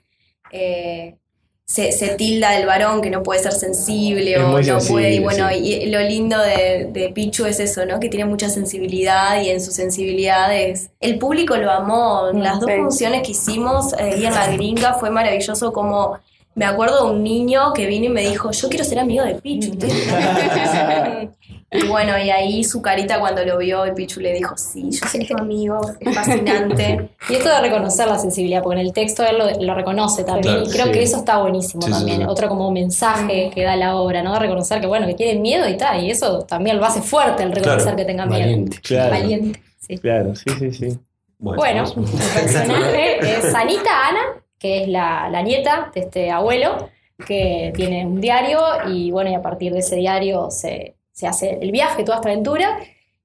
eh, 0.51 1.17
se, 1.65 1.93
se 1.93 2.09
tilda 2.17 2.51
del 2.51 2.67
varón 2.67 3.01
que 3.01 3.09
no 3.11 3.23
puede 3.23 3.41
ser 3.41 3.53
sensible 3.53 4.33
Es 4.33 4.39
o 4.39 4.61
no 4.61 4.79
puede. 4.81 5.15
Y 5.15 5.21
bueno, 5.21 5.49
sí. 5.51 5.55
y 5.57 5.87
lo 5.91 6.01
lindo 6.01 6.39
de, 6.39 6.89
de 6.93 7.09
Pichu 7.11 7.47
es 7.47 7.61
eso, 7.61 7.87
¿no? 7.87 7.99
Que 8.01 8.09
tiene 8.09 8.25
mucha 8.27 8.51
sensibilidad 8.51 9.41
y 9.41 9.49
en 9.49 9.61
su 9.61 9.71
sensibilidad 9.71 10.55
es. 10.55 10.91
El 11.01 11.19
público 11.19 11.57
lo 11.57 11.71
amó. 11.71 12.29
En 12.31 12.43
las 12.43 12.61
dos 12.61 12.69
Sí. 12.71 12.77
funciones 12.77 13.23
que 13.23 13.31
hicimos 13.33 13.93
eh, 13.95 14.13
ahí 14.15 14.27
en 14.27 14.35
la 14.35 14.49
gringa 14.49 14.95
fue 14.95 15.11
maravilloso 15.11 15.73
como. 15.73 16.19
Me 16.55 16.67
acuerdo 16.67 17.07
de 17.07 17.13
un 17.13 17.23
niño 17.23 17.73
que 17.73 17.87
vino 17.87 18.05
y 18.05 18.09
me 18.11 18.21
dijo, 18.29 18.51
yo 18.51 18.69
quiero 18.69 18.85
ser 18.85 18.99
amigo 18.99 19.25
de 19.25 19.37
Pichu. 19.37 19.71
Y 21.73 21.87
bueno, 21.87 22.19
y 22.19 22.29
ahí 22.29 22.65
su 22.65 22.83
carita 22.83 23.19
cuando 23.19 23.43
lo 23.47 23.57
vio, 23.59 23.87
y 23.87 23.93
Pichu 23.93 24.21
le 24.21 24.35
dijo, 24.35 24.55
sí, 24.59 24.91
yo 24.91 25.07
soy 25.09 25.27
tu 25.27 25.37
amigo, 25.39 25.81
es 26.01 26.15
fascinante. 26.15 27.09
Y 27.31 27.35
esto 27.35 27.49
de 27.49 27.61
reconocer 27.63 28.07
la 28.09 28.19
sensibilidad, 28.19 28.63
porque 28.63 28.81
en 28.81 28.87
el 28.87 28.93
texto 28.93 29.23
él 29.25 29.39
lo, 29.39 29.49
lo 29.65 29.75
reconoce 29.75 30.23
también, 30.25 30.55
Claro, 30.57 30.69
y 30.69 30.71
creo 30.73 30.87
sí. 30.87 30.93
que 30.93 31.03
eso 31.03 31.17
está 31.19 31.39
buenísimo 31.39 31.81
Sí, 31.83 31.91
también. 31.91 32.19
sí. 32.19 32.27
Otro 32.29 32.49
como 32.49 32.71
mensaje 32.71 33.51
que 33.55 33.63
da 33.63 33.75
la 33.77 33.97
obra, 33.97 34.23
¿no? 34.23 34.35
De 34.35 34.41
reconocer 34.41 34.81
que, 34.81 34.87
bueno, 34.87 35.07
que 35.07 35.15
tiene 35.15 35.41
miedo 35.41 35.67
y 35.69 35.77
tal, 35.79 36.05
y 36.05 36.11
eso 36.11 36.43
también 36.45 36.77
lo 36.79 36.85
hace 36.85 37.01
fuerte 37.01 37.43
el 37.43 37.53
reconocer 37.53 37.83
Claro. 37.83 37.97
que 37.97 38.05
tenga 38.05 38.27
miedo. 38.27 38.41
Valiente. 38.41 38.79
Claro, 38.83 39.11
Valiente, 39.11 39.63
sí. 39.81 39.99
claro, 39.99 40.35
sí, 40.35 40.51
sí, 40.59 40.73
sí. 40.73 40.99
Bueno, 41.39 41.85
el 41.97 42.05
personaje 42.43 43.19
es 43.39 43.55
Anita 43.55 44.09
Ana, 44.09 44.21
que 44.59 44.83
es 44.83 44.89
la, 44.89 45.29
la 45.31 45.43
nieta 45.43 45.91
de 45.95 46.01
este 46.03 46.31
abuelo, 46.31 46.89
que 47.27 47.73
tiene 47.75 48.05
un 48.07 48.21
diario 48.21 48.61
y 48.89 49.11
bueno, 49.11 49.31
y 49.31 49.35
a 49.35 49.43
partir 49.43 49.73
de 49.73 49.79
ese 49.81 49.97
diario 49.97 50.51
se, 50.51 50.95
se 51.13 51.27
hace 51.27 51.59
el 51.61 51.71
viaje, 51.73 52.05
toda 52.05 52.17
esta 52.19 52.29
aventura. 52.29 52.79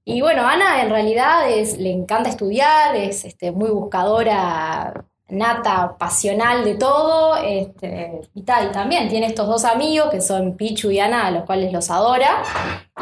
Y 0.05 0.21
bueno, 0.21 0.47
Ana 0.47 0.81
en 0.81 0.89
realidad 0.89 1.49
es, 1.49 1.77
le 1.77 1.91
encanta 1.91 2.29
estudiar, 2.29 2.95
es 2.95 3.25
este, 3.25 3.51
muy 3.51 3.69
buscadora 3.69 5.03
nata, 5.29 5.97
pasional 5.97 6.63
de 6.63 6.75
todo, 6.75 7.35
este, 7.35 8.21
y 8.33 8.43
tal, 8.43 8.71
también 8.71 9.09
tiene 9.09 9.25
estos 9.27 9.45
dos 9.45 9.65
amigos 9.65 10.09
que 10.09 10.21
son 10.21 10.55
Pichu 10.55 10.89
y 10.89 10.99
Ana, 10.99 11.27
a 11.27 11.31
los 11.31 11.43
cuales 11.43 11.73
los 11.73 11.91
adora, 11.91 12.43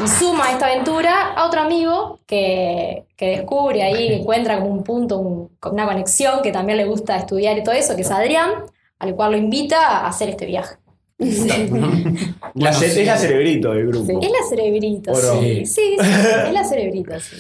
y 0.04 0.08
suma 0.08 0.52
esta 0.52 0.66
aventura 0.66 1.34
a 1.36 1.46
otro 1.46 1.62
amigo 1.62 2.22
que, 2.26 3.06
que 3.16 3.28
descubre 3.28 3.84
ahí, 3.84 4.12
encuentra 4.14 4.58
como 4.60 4.72
un 4.72 4.84
punto, 4.84 5.20
un- 5.20 5.56
una 5.72 5.86
conexión, 5.86 6.42
que 6.42 6.52
también 6.52 6.80
le 6.80 6.86
gusta 6.86 7.16
estudiar 7.16 7.56
y 7.60 7.64
todo 7.64 7.76
eso, 7.76 7.96
que 7.96 8.02
es 8.02 8.10
Adrián, 8.10 8.50
al 8.98 9.14
cual 9.16 9.34
lo 9.34 9.38
invita 9.38 10.00
a 10.00 10.08
hacer 10.08 10.30
este 10.30 10.48
viaje. 10.48 10.78
La 11.20 12.52
Bueno, 12.54 12.74
ce- 12.80 12.90
sí. 12.90 13.00
Es 13.02 13.08
la 13.08 13.18
cerebrito 13.18 13.72
del 13.74 13.88
grupo. 13.88 14.06
Sí. 14.06 14.14
Es 14.22 14.32
la 14.32 14.48
cerebrito, 14.50 15.12
¿O 15.12 15.16
no? 15.22 15.42
sí. 15.42 15.66
Sí, 15.66 15.66
sí, 15.66 15.96
es 16.48 16.54
la 16.54 16.64
cerebrito, 16.64 17.20
sí. 17.20 17.38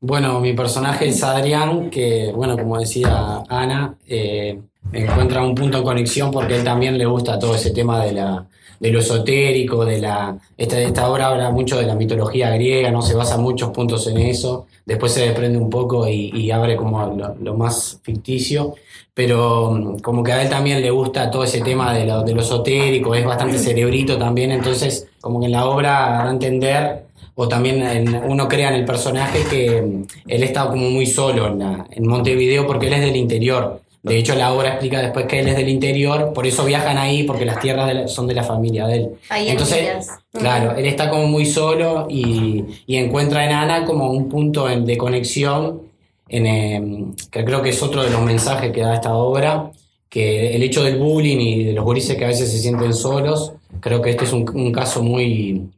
Bueno, 0.00 0.40
mi 0.40 0.52
personaje 0.52 1.08
es 1.08 1.22
Adrián, 1.24 1.90
que, 1.90 2.30
bueno, 2.34 2.56
como 2.56 2.78
decía 2.78 3.42
Ana, 3.48 3.96
eh, 4.06 4.58
encuentra 4.92 5.42
un 5.42 5.54
punto 5.54 5.78
de 5.78 5.84
conexión 5.84 6.30
porque 6.30 6.56
él 6.56 6.64
también 6.64 6.96
le 6.96 7.04
gusta 7.04 7.38
todo 7.38 7.56
ese 7.56 7.70
tema 7.70 8.04
de 8.04 8.12
la, 8.12 8.46
de 8.78 8.92
lo 8.92 9.00
esotérico, 9.00 9.84
de 9.84 9.98
la, 10.00 10.38
esta, 10.56 10.80
esta 10.80 11.10
obra 11.10 11.26
habla 11.28 11.50
mucho 11.50 11.76
de 11.78 11.86
la 11.86 11.96
mitología 11.96 12.50
griega, 12.50 12.90
no 12.92 13.02
se 13.02 13.14
basa 13.14 13.38
muchos 13.38 13.70
puntos 13.70 14.06
en 14.06 14.18
eso, 14.18 14.66
después 14.88 15.12
se 15.12 15.20
desprende 15.26 15.58
un 15.58 15.68
poco 15.70 16.08
y, 16.08 16.30
y 16.34 16.50
abre 16.50 16.74
como 16.76 17.04
lo, 17.14 17.34
lo 17.40 17.54
más 17.54 18.00
ficticio, 18.02 18.74
pero 19.14 19.70
mm, 19.70 19.98
como 20.00 20.22
que 20.22 20.32
a 20.32 20.42
él 20.42 20.48
también 20.48 20.80
le 20.80 20.90
gusta 20.90 21.30
todo 21.30 21.44
ese 21.44 21.60
tema 21.60 21.92
de 21.94 22.06
lo, 22.06 22.22
de 22.22 22.34
lo 22.34 22.40
esotérico, 22.40 23.14
es 23.14 23.24
bastante 23.24 23.58
cerebrito 23.58 24.16
también, 24.18 24.50
entonces 24.50 25.06
como 25.20 25.38
que 25.40 25.46
en 25.46 25.52
la 25.52 25.66
obra 25.66 25.90
da 25.90 26.28
a 26.28 26.30
entender 26.30 27.04
o 27.34 27.46
también 27.46 27.82
en- 27.82 28.14
uno 28.32 28.48
crea 28.48 28.70
en 28.70 28.76
el 28.76 28.84
personaje 28.84 29.40
que 29.50 29.82
mm, 29.82 30.02
él 30.26 30.42
está 30.42 30.68
como 30.68 30.88
muy 30.90 31.06
solo 31.06 31.46
en, 31.48 31.58
la- 31.58 31.86
en 31.90 32.06
Montevideo 32.06 32.66
porque 32.66 32.86
él 32.88 32.94
es 32.94 33.00
del 33.02 33.16
interior. 33.16 33.80
De 34.08 34.18
hecho, 34.18 34.34
la 34.34 34.52
obra 34.52 34.70
explica 34.70 35.00
después 35.00 35.26
que 35.26 35.40
él 35.40 35.48
es 35.48 35.56
del 35.56 35.68
interior, 35.68 36.32
por 36.32 36.46
eso 36.46 36.64
viajan 36.64 36.98
ahí, 36.98 37.22
porque 37.24 37.44
las 37.44 37.60
tierras 37.60 37.86
de 37.88 37.94
la- 37.94 38.08
son 38.08 38.26
de 38.26 38.34
la 38.34 38.42
familia 38.42 38.86
de 38.86 38.96
él. 38.96 39.08
Ahí 39.30 39.44
en 39.46 39.52
Entonces, 39.52 40.08
claro, 40.32 40.76
él 40.76 40.86
está 40.86 41.10
como 41.10 41.26
muy 41.26 41.44
solo 41.46 42.06
y, 42.10 42.64
y 42.86 42.96
encuentra 42.96 43.44
en 43.44 43.52
Ana 43.52 43.84
como 43.84 44.10
un 44.10 44.28
punto 44.28 44.66
de 44.66 44.96
conexión, 44.96 45.82
en, 46.28 46.46
eh, 46.46 47.04
que 47.30 47.44
creo 47.44 47.62
que 47.62 47.70
es 47.70 47.82
otro 47.82 48.02
de 48.02 48.10
los 48.10 48.20
mensajes 48.22 48.70
que 48.72 48.80
da 48.82 48.94
esta 48.94 49.14
obra, 49.14 49.70
que 50.08 50.54
el 50.56 50.62
hecho 50.62 50.82
del 50.82 50.98
bullying 50.98 51.38
y 51.38 51.64
de 51.64 51.72
los 51.72 51.84
gurises 51.84 52.16
que 52.16 52.24
a 52.24 52.28
veces 52.28 52.50
se 52.50 52.58
sienten 52.58 52.94
solos, 52.94 53.52
creo 53.80 54.00
que 54.02 54.10
este 54.10 54.24
es 54.24 54.32
un, 54.32 54.48
un 54.54 54.72
caso 54.72 55.02
muy, 55.02 55.68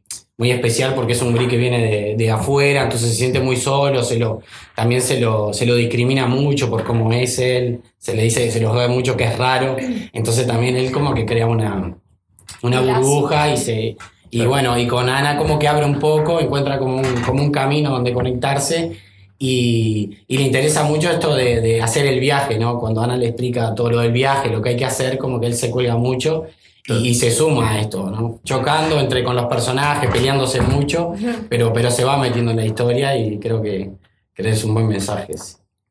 muy 0.41 0.49
especial 0.49 0.95
porque 0.95 1.13
es 1.13 1.21
un 1.21 1.33
gurí 1.33 1.47
que 1.47 1.55
viene 1.55 1.77
de, 1.77 2.15
de 2.17 2.31
afuera, 2.31 2.81
entonces 2.81 3.09
se 3.09 3.15
siente 3.15 3.39
muy 3.39 3.57
solo, 3.57 4.01
se 4.01 4.17
lo, 4.17 4.41
también 4.75 4.99
se 5.03 5.19
lo, 5.19 5.53
se 5.53 5.67
lo 5.67 5.75
discrimina 5.75 6.25
mucho 6.25 6.67
por 6.67 6.83
cómo 6.83 7.13
es 7.13 7.37
él, 7.37 7.81
se 7.99 8.15
le 8.15 8.23
dice, 8.23 8.49
se 8.49 8.59
lo 8.59 8.73
ve 8.73 8.87
mucho 8.87 9.15
que 9.15 9.25
es 9.25 9.37
raro, 9.37 9.77
entonces 10.11 10.47
también 10.47 10.77
él 10.77 10.91
como 10.91 11.13
que 11.13 11.27
crea 11.27 11.45
una, 11.45 11.95
una 12.63 12.81
burbuja 12.81 13.53
y 13.53 13.57
se... 13.57 13.97
Y 14.31 14.43
bueno, 14.47 14.75
y 14.79 14.87
con 14.87 15.09
Ana 15.09 15.37
como 15.37 15.59
que 15.59 15.67
abre 15.67 15.85
un 15.85 15.99
poco, 15.99 16.39
encuentra 16.39 16.79
como 16.79 16.95
un, 16.95 17.21
como 17.21 17.43
un 17.43 17.51
camino 17.51 17.91
donde 17.91 18.11
conectarse 18.11 18.93
y, 19.37 20.17
y 20.27 20.37
le 20.37 20.43
interesa 20.43 20.85
mucho 20.85 21.11
esto 21.11 21.35
de, 21.35 21.61
de 21.61 21.81
hacer 21.83 22.07
el 22.07 22.19
viaje, 22.19 22.57
¿no? 22.57 22.79
Cuando 22.79 23.01
Ana 23.01 23.15
le 23.15 23.27
explica 23.27 23.75
todo 23.75 23.91
lo 23.91 23.99
del 23.99 24.11
viaje, 24.11 24.49
lo 24.49 24.59
que 24.59 24.69
hay 24.69 24.77
que 24.77 24.85
hacer, 24.85 25.19
como 25.19 25.39
que 25.39 25.45
él 25.45 25.53
se 25.53 25.69
cuelga 25.69 25.97
mucho 25.97 26.47
y, 26.87 27.09
y 27.09 27.13
se 27.15 27.31
suma 27.31 27.71
a 27.71 27.79
esto, 27.79 28.09
¿no? 28.09 28.39
Chocando 28.43 28.99
entre 28.99 29.23
con 29.23 29.35
los 29.35 29.45
personajes, 29.45 30.09
peleándose 30.09 30.61
mucho, 30.61 31.13
pero, 31.49 31.71
pero 31.71 31.91
se 31.91 32.03
va 32.03 32.17
metiendo 32.17 32.51
en 32.51 32.57
la 32.57 32.65
historia 32.65 33.15
y 33.15 33.39
creo 33.39 33.61
que, 33.61 33.91
que 34.33 34.49
es 34.49 34.63
un 34.63 34.73
buen 34.73 34.87
mensaje. 34.87 35.33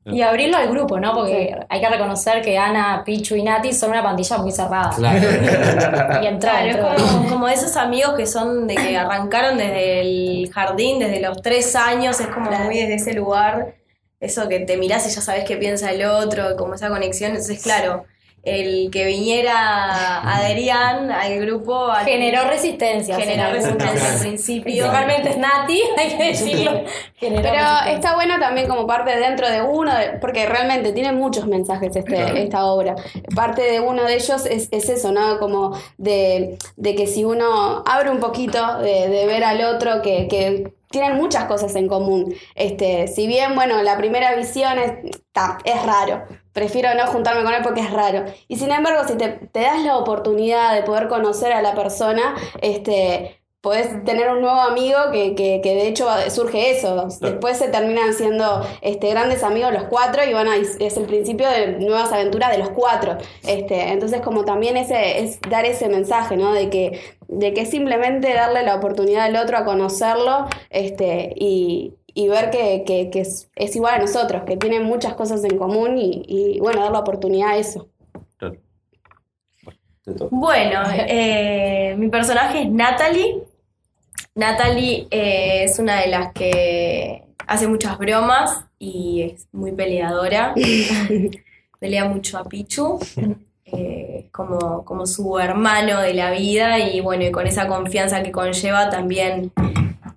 Y 0.06 0.23
abrirlo 0.23 0.56
al 0.56 0.68
grupo, 0.70 0.99
¿no? 0.99 1.14
Porque 1.14 1.54
hay 1.68 1.80
que 1.80 1.88
reconocer 1.88 2.40
que 2.42 2.56
Ana, 2.56 3.02
Pichu 3.04 3.37
y 3.37 3.42
Nati 3.42 3.73
son 3.73 3.90
una 3.90 4.02
pandilla 4.02 4.38
muy 4.38 4.50
cerrada. 4.50 4.90
Claro. 4.97 5.20
Y 6.23 6.26
entró, 6.26 6.50
Claro, 6.50 6.68
es 6.68 7.02
como, 7.02 7.28
como 7.28 7.49
esos 7.49 7.76
amigos 7.76 8.14
que 8.16 8.26
son 8.26 8.66
de 8.66 8.75
que 8.75 8.97
arrancaron 8.97 9.59
desde 9.59 10.00
el 10.00 10.50
jardín, 10.52 10.99
desde 10.99 11.20
los 11.20 11.40
tres 11.42 11.76
años, 11.76 12.18
es 12.18 12.28
como 12.28 12.50
muy 12.50 12.78
desde 12.78 12.94
ese 12.94 13.12
lugar, 13.12 13.75
eso 14.20 14.49
que 14.49 14.61
te 14.61 14.76
mirás 14.76 15.06
y 15.06 15.14
ya 15.14 15.20
sabes 15.20 15.44
qué 15.44 15.56
piensa 15.56 15.92
el 15.92 16.04
otro, 16.04 16.56
como 16.56 16.75
esa 16.75 16.88
conexión, 16.88 17.30
entonces 17.30 17.62
claro, 17.62 18.04
el 18.42 18.90
que 18.90 19.04
viniera 19.04 20.20
Adrián 20.23 21.11
al 21.11 21.38
grupo 21.40 21.87
al- 21.88 22.06
Generó 22.06 22.44
resistencia. 22.49 23.16
generó 23.16 23.50
resistencia 23.52 24.12
al 24.14 24.20
principio. 24.20 24.62
Principalmente 24.85 25.28
es 25.30 25.37
Nati, 25.38 25.82
hay 25.99 26.09
que 26.16 26.25
decirlo. 26.25 26.82
Generó 27.16 27.42
Pero 27.42 27.54
resistencia. 27.54 27.92
está 27.92 28.14
bueno 28.14 28.38
también 28.38 28.66
como 28.68 28.87
parte 28.87 29.16
dentro 29.18 29.49
de 29.50 29.62
uno, 29.62 29.94
de- 29.94 30.18
porque 30.20 30.47
realmente 30.47 30.92
tiene 30.92 31.12
muchos 31.12 31.47
mensajes 31.47 31.94
este, 31.94 32.42
esta 32.42 32.64
obra. 32.64 32.94
Parte 33.35 33.62
de 33.62 33.80
uno 33.80 34.04
de 34.04 34.14
ellos 34.14 34.47
es, 34.47 34.68
es 34.70 34.88
eso, 34.88 35.12
¿no? 35.12 35.38
Como 35.38 35.78
de, 35.99 36.56
de 36.76 36.94
que 36.94 37.06
si 37.06 37.25
uno 37.25 37.82
abre 37.87 38.11
un 38.11 38.20
poquito 38.20 38.78
de, 38.78 39.09
de 39.09 39.26
ver 39.26 39.44
al 39.44 39.62
otro, 39.64 40.00
que, 40.02 40.28
que 40.28 40.73
tienen 40.90 41.16
muchas 41.16 41.44
cosas 41.44 41.76
en 41.76 41.87
común. 41.87 42.35
Este, 42.56 43.06
si 43.06 43.26
bien, 43.28 43.54
bueno, 43.54 43.80
la 43.82 43.97
primera 43.97 44.35
visión 44.35 44.76
es, 44.78 44.92
ta, 45.32 45.59
es 45.64 45.80
raro. 45.85 46.25
Prefiero 46.52 46.95
no 46.95 47.07
juntarme 47.07 47.45
con 47.45 47.54
él 47.54 47.62
porque 47.62 47.80
es 47.80 47.92
raro. 47.92 48.25
Y 48.49 48.57
sin 48.57 48.71
embargo, 48.71 49.07
si 49.07 49.16
te, 49.16 49.28
te 49.28 49.61
das 49.61 49.83
la 49.85 49.97
oportunidad 49.97 50.75
de 50.75 50.83
poder 50.83 51.09
conocer 51.09 51.52
a 51.52 51.62
la 51.62 51.75
persona, 51.75 52.35
este, 52.61 53.40
podés 53.61 54.04
tener 54.04 54.30
un 54.30 54.40
nuevo 54.40 54.59
amigo 54.59 54.99
que, 55.12 55.35
que, 55.35 55.61
que 55.62 55.75
de 55.75 55.88
hecho 55.88 56.09
surge 56.30 56.71
eso. 56.71 57.09
Después 57.21 57.59
se 57.59 57.69
terminan 57.69 58.14
siendo 58.14 58.66
este, 58.80 59.11
grandes 59.11 59.42
amigos 59.42 59.73
los 59.73 59.85
cuatro 59.85 60.25
y 60.25 60.33
van 60.33 60.49
a, 60.49 60.57
es 60.57 60.97
el 60.97 61.04
principio 61.04 61.49
de 61.49 61.78
nuevas 61.78 62.11
aventuras 62.12 62.50
de 62.50 62.59
los 62.59 62.71
cuatro. 62.71 63.19
Este, 63.47 63.92
entonces 63.92 64.23
como 64.23 64.45
también 64.45 64.76
ese, 64.76 65.23
es 65.23 65.40
dar 65.42 65.66
ese 65.66 65.88
mensaje, 65.88 66.37
¿no? 66.37 66.54
De 66.54 66.71
que, 66.71 67.00
de 67.28 67.52
que 67.52 67.66
simplemente 67.66 68.33
darle 68.33 68.62
la 68.62 68.76
oportunidad 68.76 69.26
al 69.26 69.37
otro 69.37 69.59
a 69.59 69.64
conocerlo 69.64 70.47
este, 70.71 71.33
y, 71.37 71.95
y 72.14 72.28
ver 72.28 72.50
que, 72.50 72.84
que- 72.86 73.10
que 73.10 73.20
es, 73.20 73.50
es 73.56 73.76
igual 73.76 73.94
a 73.94 73.98
nosotros, 73.98 74.42
que 74.46 74.56
tienen 74.56 74.84
muchas 74.84 75.14
cosas 75.14 75.42
en 75.44 75.56
común 75.58 75.98
y, 75.98 76.22
y, 76.26 76.60
bueno, 76.60 76.82
dar 76.82 76.92
la 76.92 77.00
oportunidad 77.00 77.50
a 77.50 77.56
eso. 77.58 77.88
Bueno, 80.30 80.82
eh, 81.06 81.94
mi 81.98 82.08
personaje 82.08 82.62
es 82.62 82.70
Natalie. 82.70 83.42
Natalie 84.34 85.06
eh, 85.10 85.64
es 85.64 85.78
una 85.78 86.00
de 86.00 86.08
las 86.08 86.32
que 86.32 87.24
hace 87.46 87.68
muchas 87.68 87.98
bromas 87.98 88.64
y 88.78 89.22
es 89.22 89.48
muy 89.52 89.72
peleadora. 89.72 90.54
Pelea 91.80 92.04
mucho 92.06 92.38
a 92.38 92.44
Pichu, 92.44 92.98
eh, 93.64 94.28
como, 94.32 94.84
como 94.84 95.06
su 95.06 95.38
hermano 95.38 96.00
de 96.00 96.12
la 96.14 96.30
vida 96.30 96.78
y 96.78 97.00
bueno, 97.00 97.24
y 97.24 97.30
con 97.30 97.46
esa 97.46 97.66
confianza 97.68 98.22
que 98.22 98.32
conlleva 98.32 98.90
también 98.90 99.52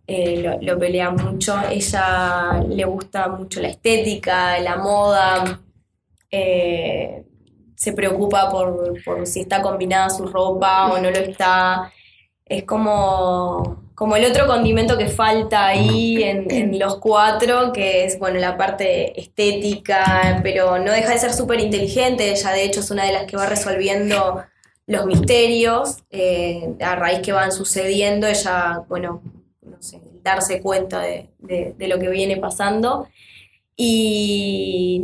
eh, 0.08 0.60
lo, 0.62 0.78
pelea 0.80 1.12
mucho. 1.12 1.56
Ella 1.70 2.64
le 2.68 2.86
gusta 2.86 3.28
mucho 3.30 3.62
la 3.62 3.70
estética, 3.70 4.60
la 4.60 4.78
moda. 4.78 5.60
eh, 6.32 7.24
se 7.76 7.92
preocupa 7.92 8.50
por, 8.50 9.04
por 9.04 9.28
si 9.28 9.42
está 9.42 9.62
combinada 9.62 10.10
su 10.10 10.26
ropa 10.26 10.88
o 10.94 11.00
no 11.00 11.12
lo 11.12 11.18
está. 11.18 11.92
Es 12.46 12.64
como, 12.64 13.92
como 13.96 14.16
el 14.16 14.26
otro 14.26 14.48
condimento 14.48 14.98
que 14.98 15.08
falta 15.08 15.68
ahí 15.68 16.24
en, 16.24 16.80
los 16.80 16.98
cuatro, 16.98 17.74
que 17.74 18.06
es, 18.06 18.18
bueno, 18.20 18.40
la 18.40 18.58
parte 18.58 19.20
estética, 19.20 20.40
pero 20.44 20.80
no 20.80 20.92
deja 20.92 21.12
de 21.12 21.20
ser 21.20 21.34
súper 21.34 21.60
inteligente. 21.60 22.32
Ella, 22.32 22.52
de 22.52 22.64
hecho, 22.64 22.80
es 22.80 22.92
una 22.92 23.06
de 23.06 23.14
las 23.14 23.26
que 23.26 23.38
va 23.38 23.48
resolviendo 23.48 24.44
los 24.88 25.06
misterios 25.06 25.98
eh, 26.10 26.76
a 26.82 26.96
raíz 26.96 27.20
que 27.20 27.34
van 27.34 27.52
sucediendo. 27.52 28.28
Ella, 28.28 28.84
bueno, 28.88 29.22
no 29.24 29.43
sé, 29.84 30.02
darse 30.24 30.62
cuenta 30.62 31.00
de, 31.02 31.30
de- 31.40 31.76
de 31.78 31.88
lo 31.88 32.00
que 32.00 32.10
viene 32.10 32.38
pasando. 32.38 33.08
Y 33.76 35.04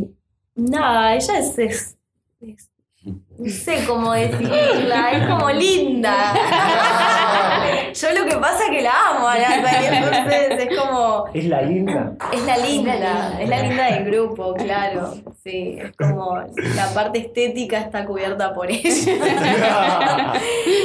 nada, 0.56 1.16
ella 1.16 1.38
es, 1.40 1.58
es- 1.60 1.98
es- 2.42 2.70
no 3.38 3.50
sé 3.50 3.86
cómo 3.88 4.12
decirla, 4.12 5.12
es 5.14 5.28
como 5.30 5.50
linda. 5.52 6.34
Yo 7.94 8.12
lo 8.12 8.26
que 8.26 8.36
pasa 8.38 8.66
es 8.66 8.70
que 8.72 8.82
la 8.82 8.92
amo 9.10 9.28
a 9.28 9.38
entonces 9.38 10.68
es 10.70 10.78
como, 10.78 11.26
Es 11.34 11.46
la 11.46 11.62
linda. 11.62 12.14
es 12.34 12.44
la 12.46 12.58
linda, 12.58 13.40
es 13.40 13.50
la 13.50 13.62
linda 13.62 13.86
del 13.92 14.04
grupo, 14.06 14.54
claro. 14.56 15.14
Sí, 15.44 15.78
es 15.82 15.92
como 15.98 16.38
la 16.76 16.94
parte 16.94 17.20
estética 17.20 17.80
está 17.80 18.06
cubierta 18.06 18.54
por 18.54 18.70
ella. 18.70 19.14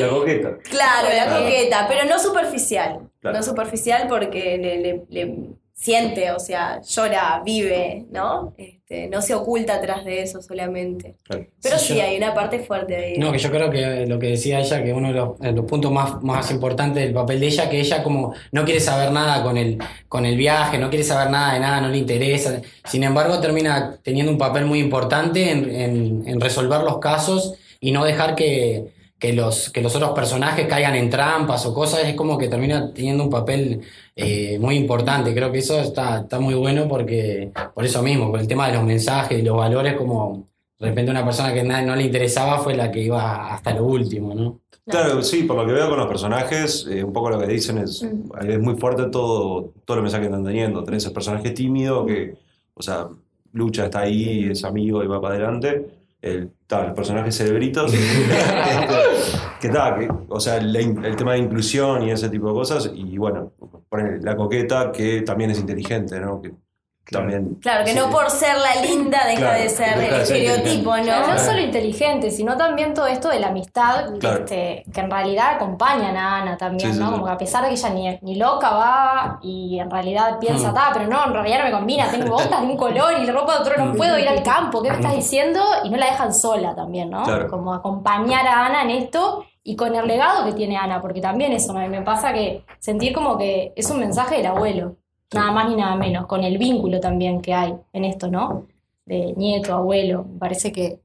la 0.00 0.08
coqueta. 0.08 0.50
Claro, 0.70 1.08
la 1.14 1.38
coqueta, 1.38 1.86
pero 1.88 2.04
no 2.08 2.18
superficial. 2.18 3.00
Claro. 3.24 3.38
No 3.38 3.42
superficial 3.42 4.06
porque 4.06 4.58
le, 4.58 4.76
le- 4.82 5.02
le 5.08 5.34
siente, 5.72 6.30
o 6.30 6.38
sea, 6.38 6.82
llora, 6.82 7.40
vive, 7.44 8.04
¿no? 8.10 8.52
Este, 8.58 9.08
no 9.08 9.22
se 9.22 9.32
oculta 9.34 9.76
atrás 9.76 10.04
de 10.04 10.20
eso 10.20 10.42
solamente. 10.42 11.16
Claro. 11.24 11.46
Pero 11.62 11.78
Sí, 11.78 11.86
sí, 11.88 11.94
yo- 11.96 12.02
hay 12.04 12.18
una 12.18 12.34
parte 12.34 12.58
fuerte 12.58 12.94
ahí. 12.94 13.18
No, 13.18 13.32
que 13.32 13.38
yo 13.38 13.50
creo 13.50 13.70
que 13.70 14.04
lo 14.06 14.18
que 14.18 14.26
decía 14.28 14.60
ella, 14.60 14.84
que 14.84 14.92
uno 14.92 15.08
de 15.08 15.14
los, 15.14 15.38
de 15.38 15.52
los 15.52 15.64
puntos 15.64 15.90
más, 15.90 16.22
más 16.22 16.50
importantes 16.50 17.02
del 17.02 17.14
papel 17.14 17.40
de 17.40 17.46
ella, 17.46 17.70
que 17.70 17.80
ella 17.80 18.02
como 18.02 18.34
no 18.52 18.64
quiere 18.66 18.78
saber 18.80 19.10
nada 19.10 19.42
con 19.42 19.56
el, 19.56 19.78
con 20.06 20.26
el 20.26 20.36
viaje, 20.36 20.76
no 20.78 20.90
quiere 20.90 21.02
saber 21.02 21.30
nada 21.30 21.54
de 21.54 21.60
nada, 21.60 21.80
no 21.80 21.88
le 21.88 21.96
interesa. 21.96 22.60
Sin 22.84 23.02
embargo, 23.02 23.40
termina 23.40 23.96
teniendo 24.02 24.30
un 24.30 24.38
papel 24.38 24.66
muy 24.66 24.80
importante 24.80 25.50
en, 25.50 25.70
en- 25.74 26.22
en 26.28 26.40
resolver 26.42 26.82
los 26.82 26.98
casos 26.98 27.54
y 27.80 27.90
no 27.90 28.04
dejar 28.04 28.34
que, 28.34 28.92
que 29.24 29.32
los, 29.32 29.70
que 29.70 29.80
los 29.80 29.96
otros 29.96 30.10
personajes 30.10 30.66
caigan 30.66 30.94
en 30.96 31.08
trampas 31.08 31.64
o 31.64 31.72
cosas. 31.72 32.00
Es 32.04 32.14
como 32.14 32.36
que 32.36 32.48
termina 32.48 32.92
teniendo 32.92 33.24
un 33.24 33.30
papel 33.30 33.80
eh, 34.14 34.58
muy 34.58 34.76
importante. 34.76 35.32
Creo 35.32 35.50
que 35.50 35.60
eso 35.60 35.80
está, 35.80 36.20
está 36.20 36.38
muy 36.38 36.52
bueno 36.52 36.86
porque, 36.86 37.50
por 37.74 37.86
eso 37.86 38.02
mismo, 38.02 38.30
por 38.30 38.40
el 38.40 38.46
tema 38.46 38.68
de 38.68 38.74
los 38.74 38.84
mensajes 38.84 39.38
y 39.38 39.42
los 39.42 39.56
valores, 39.56 39.94
como 39.94 40.46
de 40.78 40.88
repente 40.88 41.10
una 41.10 41.24
persona 41.24 41.54
que 41.54 41.62
no 41.62 41.96
le 41.96 42.02
interesaba 42.02 42.58
fue 42.58 42.74
la 42.74 42.92
que 42.92 43.00
iba 43.00 43.54
hasta 43.54 43.72
lo 43.72 43.86
último, 43.86 44.34
¿no? 44.34 44.60
Claro, 44.86 45.22
sí, 45.22 45.44
por 45.44 45.56
lo 45.56 45.66
que 45.66 45.72
veo 45.72 45.88
con 45.88 45.98
los 46.00 46.08
personajes, 46.08 46.86
eh, 46.90 47.02
un 47.02 47.14
poco 47.14 47.30
lo 47.30 47.38
que 47.38 47.46
dicen 47.46 47.78
es, 47.78 48.06
es 48.46 48.60
muy 48.60 48.74
fuerte 48.76 49.04
todo, 49.04 49.72
todo 49.86 49.96
el 49.96 50.02
mensaje 50.02 50.24
que 50.24 50.28
están 50.28 50.44
teniendo. 50.44 50.84
Tenés 50.84 51.06
el 51.06 51.14
personaje 51.14 51.52
tímido 51.52 52.04
que, 52.04 52.34
o 52.74 52.82
sea, 52.82 53.08
lucha, 53.52 53.86
está 53.86 54.00
ahí, 54.00 54.50
es 54.50 54.64
amigo 54.64 55.02
y 55.02 55.06
va 55.06 55.18
para 55.18 55.36
adelante. 55.36 56.03
El, 56.24 56.52
ta, 56.66 56.86
el 56.86 56.94
personaje 56.94 57.30
cerebritos, 57.32 57.92
que 59.60 59.68
que, 59.68 60.08
o 60.28 60.40
sea, 60.40 60.56
in- 60.80 61.04
el 61.04 61.16
tema 61.16 61.32
de 61.34 61.38
inclusión 61.40 62.02
y 62.02 62.10
ese 62.10 62.28
tipo 62.30 62.48
de 62.48 62.54
cosas. 62.54 62.90
Y 62.94 63.18
bueno, 63.18 63.52
la 64.22 64.34
coqueta 64.34 64.90
que 64.90 65.20
también 65.22 65.50
es 65.50 65.58
inteligente, 65.60 66.18
¿no? 66.20 66.40
Que 66.40 66.52
también. 67.10 67.54
Claro, 67.60 67.84
que 67.84 67.92
sí. 67.92 67.98
no 67.98 68.10
por 68.10 68.30
ser 68.30 68.56
la 68.56 68.80
linda 68.82 69.24
deja 69.26 69.40
Claro, 69.40 69.58
de 69.62 69.68
ser 69.68 69.98
deja 69.98 70.14
el 70.14 70.20
de 70.20 70.26
ser 70.26 70.36
estereotipo. 70.36 70.96
No, 70.96 71.04
¿no? 71.04 71.26
no 71.34 71.38
solo 71.38 71.60
inteligente, 71.60 72.30
sino 72.30 72.56
también 72.56 72.94
todo 72.94 73.06
esto 73.06 73.28
de 73.28 73.40
la 73.40 73.48
amistad, 73.48 74.06
Claro. 74.18 74.38
este, 74.40 74.84
que 74.92 75.00
en 75.00 75.10
realidad 75.10 75.54
acompañan 75.56 76.16
a 76.16 76.38
Ana 76.42 76.56
también, 76.56 76.92
Sí, 76.94 76.98
¿no? 76.98 77.06
sí. 77.06 77.12
Como 77.12 77.26
que 77.26 77.32
a 77.32 77.38
pesar 77.38 77.62
de 77.62 77.68
que 77.68 77.74
ella 77.74 77.90
ni, 77.90 78.18
ni 78.22 78.36
loca 78.36 78.70
va 78.70 79.38
y 79.42 79.78
en 79.78 79.90
realidad 79.90 80.38
piensa, 80.38 80.70
Mm. 80.70 80.74
"Ta, 80.74 80.90
pero 80.92 81.06
no, 81.06 81.24
en 81.26 81.32
realidad 81.32 81.58
no 81.58 81.64
me 81.66 81.70
combina, 81.72 82.10
tengo 82.10 82.30
botas 82.30 82.60
de 82.60 82.66
un 82.66 82.76
color 82.76 83.12
y 83.20 83.26
la 83.26 83.32
ropa 83.32 83.54
de 83.54 83.58
otro 83.60 83.84
no 83.84 83.92
puedo 83.94 84.18
ir 84.18 84.28
al 84.28 84.42
campo, 84.42 84.82
¿qué 84.82 84.90
me 84.90 84.96
estás 84.96 85.14
diciendo? 85.14 85.60
Y 85.84 85.90
no 85.90 85.96
la 85.96 86.06
dejan 86.06 86.32
sola 86.34 86.74
también, 86.74 87.10
¿no? 87.10 87.22
Claro. 87.24 87.48
Como 87.48 87.74
acompañar 87.74 88.46
a 88.46 88.66
Ana 88.66 88.82
en 88.82 88.90
esto 88.90 89.44
y 89.62 89.76
con 89.76 89.94
el 89.94 90.06
legado 90.06 90.44
que 90.44 90.52
tiene 90.52 90.76
Ana, 90.76 91.00
porque 91.00 91.20
también 91.20 91.52
eso 91.52 91.72
me, 91.72 91.88
me 91.88 92.02
pasa 92.02 92.32
que 92.32 92.64
sentir 92.78 93.12
como 93.14 93.38
que 93.38 93.72
es 93.76 93.90
un 93.90 93.98
mensaje 93.98 94.36
del 94.36 94.46
abuelo, 94.46 94.96
nada 95.32 95.50
más 95.52 95.68
ni 95.68 95.76
nada 95.76 95.96
menos, 95.96 96.26
con 96.26 96.44
el 96.44 96.58
vínculo 96.58 97.00
también 97.00 97.40
que 97.40 97.54
hay 97.54 97.74
en 97.92 98.04
esto, 98.04 98.28
¿no? 98.28 98.66
De 99.06 99.32
nieto, 99.36 99.74
abuelo, 99.74 100.24
me 100.32 100.38
parece 100.38 100.70
que, 100.72 101.00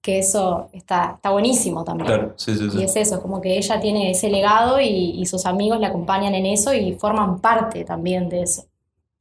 que 0.00 0.18
eso 0.18 0.68
está, 0.72 1.12
está 1.16 1.30
buenísimo 1.30 1.84
también. 1.84 2.06
Claro, 2.06 2.34
sí, 2.36 2.54
sí, 2.56 2.66
Y 2.66 2.70
sí. 2.70 2.82
es 2.82 2.96
eso, 2.96 3.14
es 3.16 3.20
como 3.20 3.40
que 3.40 3.56
ella 3.56 3.80
tiene 3.80 4.10
ese 4.10 4.28
legado 4.30 4.80
y, 4.80 4.86
y 5.20 5.26
sus 5.26 5.46
amigos 5.46 5.80
la 5.80 5.88
acompañan 5.88 6.34
en 6.34 6.46
eso 6.46 6.72
y 6.74 6.94
forman 6.94 7.40
parte 7.40 7.84
también 7.84 8.28
de 8.28 8.42
eso. 8.42 8.64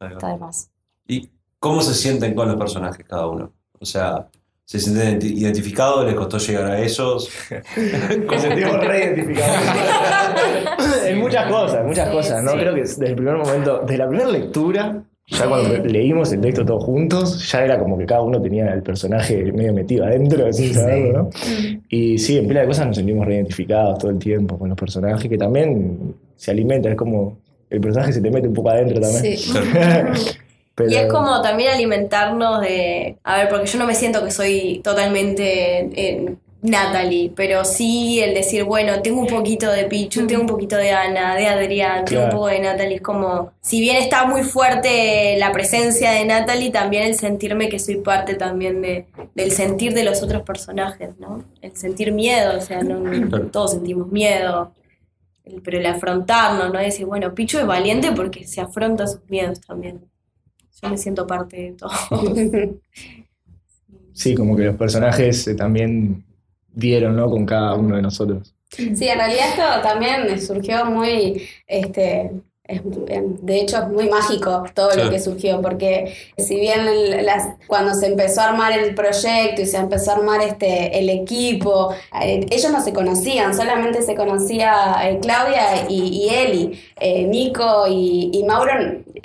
Va. 0.01 0.10
Está 0.12 0.29
de 0.29 0.38
más. 0.38 0.69
¿Y 1.07 1.29
cómo 1.60 1.81
se 1.81 1.93
sienten 1.93 2.33
con 2.36 2.48
los 2.48 2.57
personajes 2.57 3.05
cada 3.07 3.27
uno? 3.27 3.51
O 3.79 3.86
sea, 3.86 4.27
¿se 4.65 4.79
sienten 4.79 5.19
identi- 5.19 5.33
identificados? 5.38 6.05
¿Les 6.05 6.15
costó 6.15 6.38
llegar 6.38 6.65
a 6.71 6.79
ellos? 6.81 7.29
Nos 8.27 8.41
sentimos 8.41 8.77
re 8.79 9.03
identificados. 9.05 9.57
en 11.05 11.20
muchas 11.39 11.51
cosas, 11.51 11.85
muchas 11.85 12.07
Sí, 12.09 12.13
cosas, 12.15 12.43
¿no? 12.43 12.51
sí. 12.51 12.57
Creo 12.57 12.73
que 12.75 12.81
desde 12.81 13.07
el 13.07 13.15
primer 13.15 13.35
momento, 13.38 13.79
desde 13.81 13.97
la 13.97 14.07
primera 14.07 14.29
lectura, 14.29 15.03
ya 15.27 15.45
cuando 15.47 15.77
leímos 15.85 16.31
el 16.33 16.41
texto 16.41 16.65
todos 16.65 16.83
juntos, 16.83 17.50
ya 17.51 17.63
era 17.63 17.79
como 17.79 17.97
que 17.97 18.05
cada 18.05 18.21
uno 18.21 18.41
tenía 18.41 18.73
el 18.73 18.83
personaje 18.83 19.51
medio 19.53 19.73
metido 19.73 20.03
adentro, 20.05 20.51
sin 20.51 20.73
saberlo, 20.73 21.13
¿no? 21.23 21.29
Y 21.89 22.17
sí, 22.17 22.38
en 22.38 22.47
pila 22.47 22.61
de 22.61 22.67
cosas 22.67 22.88
nos 22.88 22.95
sentimos 22.97 23.25
re 23.25 23.35
identificados 23.35 23.97
todo 24.00 24.11
el 24.11 24.19
tiempo 24.19 24.57
con 24.59 24.69
los 24.69 24.77
personajes, 24.77 25.29
que 25.29 25.38
también 25.38 26.15
se 26.35 26.51
alimentan, 26.51 26.91
es 26.93 26.97
como 26.97 27.38
el 27.69 27.79
personaje 27.79 28.11
se 28.11 28.21
te 28.21 28.29
mete 28.29 28.47
un 28.50 28.53
poco 28.53 28.69
adentro 28.71 29.00
también. 29.00 29.38
Sí. 29.38 29.51
Pero- 29.53 30.11
Y 30.89 30.95
es 30.95 31.05
como 31.11 31.41
también 31.41 31.69
alimentarnos 31.73 32.61
de. 32.61 33.17
A 33.23 33.38
ver, 33.38 33.50
porque 33.50 33.67
yo 33.67 33.77
no 33.77 33.85
me 33.85 33.93
siento 33.93 34.23
que 34.25 34.31
soy 34.31 34.81
totalmente 34.83 35.79
eh, 35.95 36.35
Natalie, 36.63 37.32
pero 37.36 37.65
sí 37.65 38.20
el 38.22 38.36
decir, 38.36 38.63
bueno, 38.65 39.01
tengo 39.01 39.20
un 39.22 39.27
poquito 39.27 39.72
de 39.72 39.86
Pichu, 39.86 40.27
tengo 40.27 40.41
un 40.41 40.48
poquito 40.48 40.75
de 40.77 40.91
Ana, 40.91 41.36
de 41.36 41.48
Adrián, 41.48 42.06
tengo 42.06 42.25
un 42.25 42.30
poco 42.30 42.48
de 42.48 42.60
Natalie. 42.60 42.98
Es 42.98 43.01
como, 43.01 43.51
si 43.62 43.82
bien 43.82 43.96
está 43.98 44.25
muy 44.25 44.44
fuerte 44.44 45.38
la 45.39 45.51
presencia 45.51 46.12
de 46.12 46.24
Natalie, 46.25 46.70
también 46.70 47.03
el 47.03 47.15
sentirme 47.15 47.68
que 47.68 47.80
soy 47.80 47.96
parte 47.98 48.36
también 48.36 48.82
de, 48.82 49.08
del 49.34 49.51
sentir 49.51 49.94
de 49.96 50.03
los 50.03 50.22
otros 50.22 50.44
personajes, 50.44 51.18
¿no? 51.18 51.44
El 51.62 51.75
sentir 51.75 52.12
miedo, 52.12 52.58
o 52.58 52.62
sea, 52.62 52.84
no, 52.84 53.01
Claro. 53.27 53.48
todos 53.48 53.72
sentimos 53.72 54.12
miedo. 54.12 54.72
El- 55.44 55.62
Pero 55.63 55.80
el 55.80 55.86
afrontarnos, 55.88 56.72
¿no? 56.72 56.77
Decir, 56.80 57.08
bueno, 57.08 57.34
Pichu 57.34 57.58
es 57.58 57.65
valiente 57.65 58.12
porque 58.12 58.46
se 58.46 58.62
afronta 58.62 59.08
sus 59.08 59.27
miedos 59.30 59.60
también. 59.62 60.01
Yo 60.82 60.89
me 60.89 60.98
siento 60.98 61.25
parte 61.25 61.58
de 61.58 61.72
todo. 61.74 61.89
Sí, 64.13 64.36
como 64.36 64.56
que 64.56 64.63
los 64.65 64.75
personajes 64.75 65.48
eh, 65.48 65.56
también 65.56 66.24
dieron, 66.73 67.15
¿no? 67.15 67.29
Con 67.29 67.45
cada 67.45 67.75
uno 67.75 67.95
de 67.95 68.01
nosotros. 68.01 68.53
Sí, 68.69 69.07
en 69.07 69.17
realidad 69.17 69.49
esto 69.49 69.81
también 69.84 70.41
surgió 70.41 70.86
muy, 70.86 71.47
este, 71.67 72.31
es- 72.71 72.81
de 73.41 73.60
hecho 73.60 73.77
es 73.77 73.88
muy 73.89 74.10
mágico 74.10 74.63
todo 74.73 74.91
Sí. 74.91 74.99
lo 74.99 75.10
que 75.10 75.19
surgió, 75.19 75.62
porque 75.62 76.13
si 76.38 76.55
bien 76.60 77.25
las, 77.25 77.49
cuando 77.67 77.93
se 77.93 78.07
empezó 78.07 78.41
a 78.41 78.49
armar 78.49 78.71
el 78.77 78.95
proyecto 78.95 79.62
y 79.62 79.65
se 79.65 79.77
empezó 79.77 80.12
a 80.12 80.15
armar 80.15 80.41
este, 80.41 80.97
el 80.99 81.10
equipo, 81.10 81.93
eh, 82.21 82.45
ellos 82.49 82.71
no 82.71 82.81
se 82.84 82.93
conocían, 82.93 83.55
solamente 83.55 84.01
se 84.01 84.15
conocía 84.15 84.95
eh, 85.03 85.19
Claudia 85.21 85.86
y, 85.89 86.01
y 86.25 86.29
Eli, 86.29 86.81
Eh, 87.03 87.23
Nico 87.23 87.88
y, 87.88 88.29
y 88.31 88.43
Mauro, 88.43 88.73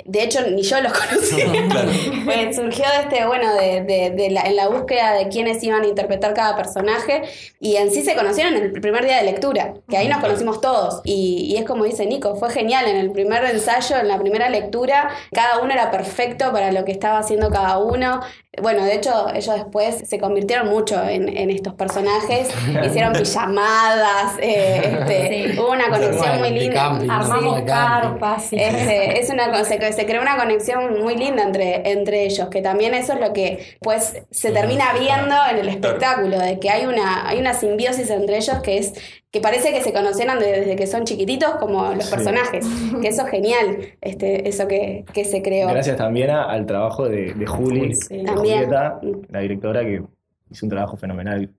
de 0.05 0.23
hecho 0.23 0.39
ni 0.49 0.63
yo 0.63 0.81
los 0.81 0.91
conocía. 0.99 1.45
Claro. 1.69 1.91
Pues 2.25 2.55
surgió 2.55 2.85
de 2.85 3.01
este, 3.03 3.25
bueno, 3.27 3.53
de, 3.55 3.83
de- 3.83 4.09
de 4.11 4.29
la, 4.31 4.41
en 4.41 4.55
la 4.55 4.67
búsqueda 4.67 5.13
de 5.13 5.27
quiénes 5.29 5.61
iban 5.63 5.83
a 5.83 5.87
interpretar 5.87 6.33
cada 6.33 6.55
personaje 6.55 7.21
y 7.59 7.75
en 7.75 7.91
sí 7.91 8.01
se 8.03 8.15
conocieron 8.15 8.55
en 8.55 8.63
el 8.63 8.81
primer 8.81 9.05
día 9.05 9.17
de 9.17 9.23
lectura, 9.23 9.73
que 9.89 9.97
ahí 9.97 10.07
nos 10.07 10.19
conocimos 10.19 10.61
todos 10.61 11.01
y, 11.03 11.47
y 11.51 11.57
es 11.57 11.65
como 11.65 11.83
dice 11.85 12.05
Nico, 12.05 12.35
fue 12.35 12.49
genial 12.51 12.87
en 12.87 12.95
el 12.97 13.11
primer 13.11 13.36
ensayo, 13.45 13.97
en 13.97 14.07
la 14.07 14.17
primera 14.19 14.49
lectura, 14.49 15.09
cada 15.31 15.59
uno 15.59 15.71
era 15.73 15.91
perfecto 15.91 16.51
para 16.51 16.71
lo 16.71 16.83
que 16.85 16.91
estaba 16.91 17.19
haciendo 17.19 17.49
cada 17.51 17.77
uno. 17.77 18.21
Bueno, 18.59 18.83
de 18.85 18.95
hecho 18.95 19.29
ellos 19.35 19.53
después 19.53 20.01
se 20.09 20.17
convirtieron 20.19 20.67
mucho 20.69 20.99
en, 21.07 21.29
en 21.29 21.51
estos 21.51 21.75
personajes, 21.75 22.49
hicieron 22.85 23.13
pijamadas, 23.13 24.33
eh, 24.39 24.97
este, 25.01 25.27
Sí. 25.53 25.59
hubo 25.59 25.71
una 25.71 25.89
conexión 25.89 26.39
muy 26.39 26.49
linda. 26.51 26.75
camping, 26.81 27.09
Armamos 27.09 27.61
carpas. 27.61 28.47
Este, 28.51 29.19
es 29.19 29.29
una, 29.29 29.63
se, 29.63 29.93
se 29.93 30.05
creó 30.07 30.21
una 30.21 30.37
conexión 30.37 30.99
muy 31.03 31.15
linda 31.15 31.43
entre, 31.43 31.91
entre 31.91 32.23
ellos, 32.25 32.47
que 32.49 32.61
también 32.63 32.93
eso 32.95 33.13
es 33.13 33.19
lo 33.19 33.33
que 33.33 33.77
pues 33.81 34.23
se 34.31 34.51
termina 34.51 34.93
viendo 34.93 35.35
en 35.51 35.57
el 35.59 35.69
espectáculo, 35.69 36.39
de 36.39 36.59
que 36.59 36.69
hay 36.71 36.85
una, 36.87 37.27
hay 37.27 37.39
una 37.39 37.53
simbiosis 37.53 38.09
entre 38.09 38.37
ellos 38.37 38.57
que 38.63 38.77
es 38.79 38.93
que 39.31 39.41
parece 39.41 39.71
que 39.73 39.81
se 39.81 39.91
conocieran 39.93 40.39
de- 40.39 40.51
desde 40.61 40.75
que 40.75 40.87
son 40.87 41.03
chiquititos 41.03 41.55
como 41.59 41.93
los 41.93 42.05
Sí. 42.05 42.11
personajes, 42.15 42.65
que 43.01 43.07
eso 43.09 43.23
es 43.25 43.29
genial, 43.29 43.77
este, 44.01 44.47
eso 44.47 44.67
que, 44.67 45.03
que 45.13 45.25
se 45.25 45.41
creó. 45.41 45.67
Gracias 45.67 45.97
también 45.97 46.29
a- 46.29 46.45
al 46.49 46.65
trabajo 46.65 47.07
de, 47.09 47.33
de 47.33 47.45
Juli, 47.45 47.93
Sí. 47.95 48.17
de 48.17 48.23
También. 48.23 48.63
Julieta, 48.65 48.99
la 49.29 49.39
directora, 49.41 49.81
que 49.83 50.01
hizo 50.49 50.65
un 50.65 50.69
trabajo 50.69 50.95
fenomenal 50.97 51.49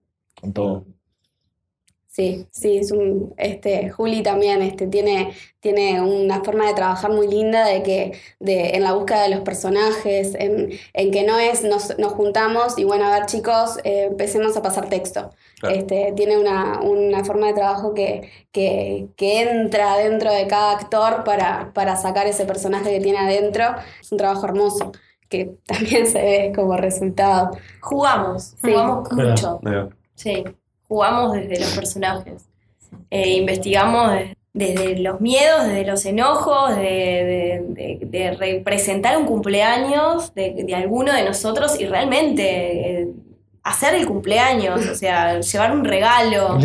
con 0.40 0.52
todo. 0.52 0.84
Sí, 2.06 2.46
sí, 2.50 2.78
es 2.78 2.90
un, 2.90 3.32
este, 3.36 3.90
Juli 3.90 4.22
también 4.24 4.60
este, 4.62 4.88
tiene, 4.88 5.30
tiene 5.60 6.00
una 6.00 6.42
forma 6.42 6.66
de 6.66 6.74
trabajar 6.74 7.12
muy 7.12 7.28
linda 7.28 7.64
de 7.64 7.82
que, 7.84 8.12
de, 8.40 8.70
en 8.70 8.82
la 8.82 8.94
búsqueda 8.94 9.22
de 9.22 9.28
los 9.28 9.40
personajes, 9.42 10.34
en, 10.34 10.70
en 10.94 11.10
que 11.12 11.22
no 11.22 11.38
es 11.38 11.62
nos, 11.62 11.96
nos 11.98 12.12
juntamos 12.14 12.76
y 12.76 12.82
bueno, 12.82 13.04
a 13.06 13.12
ver 13.12 13.26
chicos, 13.26 13.78
eh, 13.84 14.06
empecemos 14.10 14.56
a 14.56 14.62
pasar 14.62 14.88
texto. 14.88 15.30
Claro. 15.60 15.74
Este, 15.74 16.12
tiene 16.16 16.38
una, 16.38 16.80
una 16.82 17.24
forma 17.24 17.48
de 17.48 17.54
trabajo 17.54 17.92
que, 17.92 18.30
que, 18.52 19.08
que 19.16 19.40
entra 19.42 19.96
dentro 19.96 20.32
de 20.32 20.46
cada 20.46 20.72
actor 20.72 21.24
para, 21.24 21.72
para 21.74 21.96
sacar 21.96 22.26
ese 22.28 22.44
personaje 22.44 22.90
que 22.90 23.00
tiene 23.00 23.18
adentro. 23.18 23.64
Es 24.00 24.12
un 24.12 24.18
trabajo 24.18 24.46
hermoso, 24.46 24.92
que 25.28 25.56
también 25.66 26.06
se 26.06 26.22
ve 26.22 26.52
como 26.54 26.76
resultado. 26.76 27.50
Jugamos, 27.80 28.54
Sí. 28.62 28.70
jugamos 28.70 29.12
mucho. 29.12 29.60
Sí, 30.14 30.44
jugamos 30.86 31.32
desde 31.32 31.58
los 31.60 31.74
personajes. 31.74 32.44
Eh, 33.10 33.30
investigamos 33.36 34.12
de- 34.12 34.36
desde 34.54 34.98
los 34.98 35.20
miedos, 35.20 35.64
desde 35.66 35.84
los 35.84 36.04
enojos, 36.06 36.74
de, 36.76 36.82
de- 36.82 37.64
de- 37.68 37.98
de 38.02 38.30
representar 38.32 39.16
un 39.18 39.26
cumpleaños 39.26 40.34
de, 40.34 40.64
de 40.64 40.74
alguno 40.74 41.12
de 41.12 41.22
nosotros 41.24 41.78
y 41.80 41.86
realmente 41.86 43.02
eh, 43.02 43.08
hacer 43.62 43.94
el 43.94 44.06
cumpleaños, 44.06 44.86
o 44.86 44.94
sea, 44.94 45.40
llevar 45.40 45.72
un 45.72 45.84
regalo. 45.84 46.58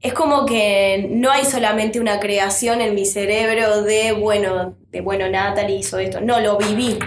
Es 0.00 0.12
como 0.14 0.46
que 0.46 1.08
no 1.10 1.30
hay 1.30 1.44
solamente 1.44 2.00
una 2.00 2.20
creación 2.20 2.80
en 2.80 2.94
mi 2.94 3.04
cerebro 3.04 3.82
de, 3.82 4.12
bueno, 4.12 4.74
de, 4.90 5.00
bueno, 5.00 5.28
Natalie 5.28 5.76
hizo 5.76 5.98
esto. 5.98 6.20
No, 6.20 6.40
lo 6.40 6.56
viví 6.58 6.98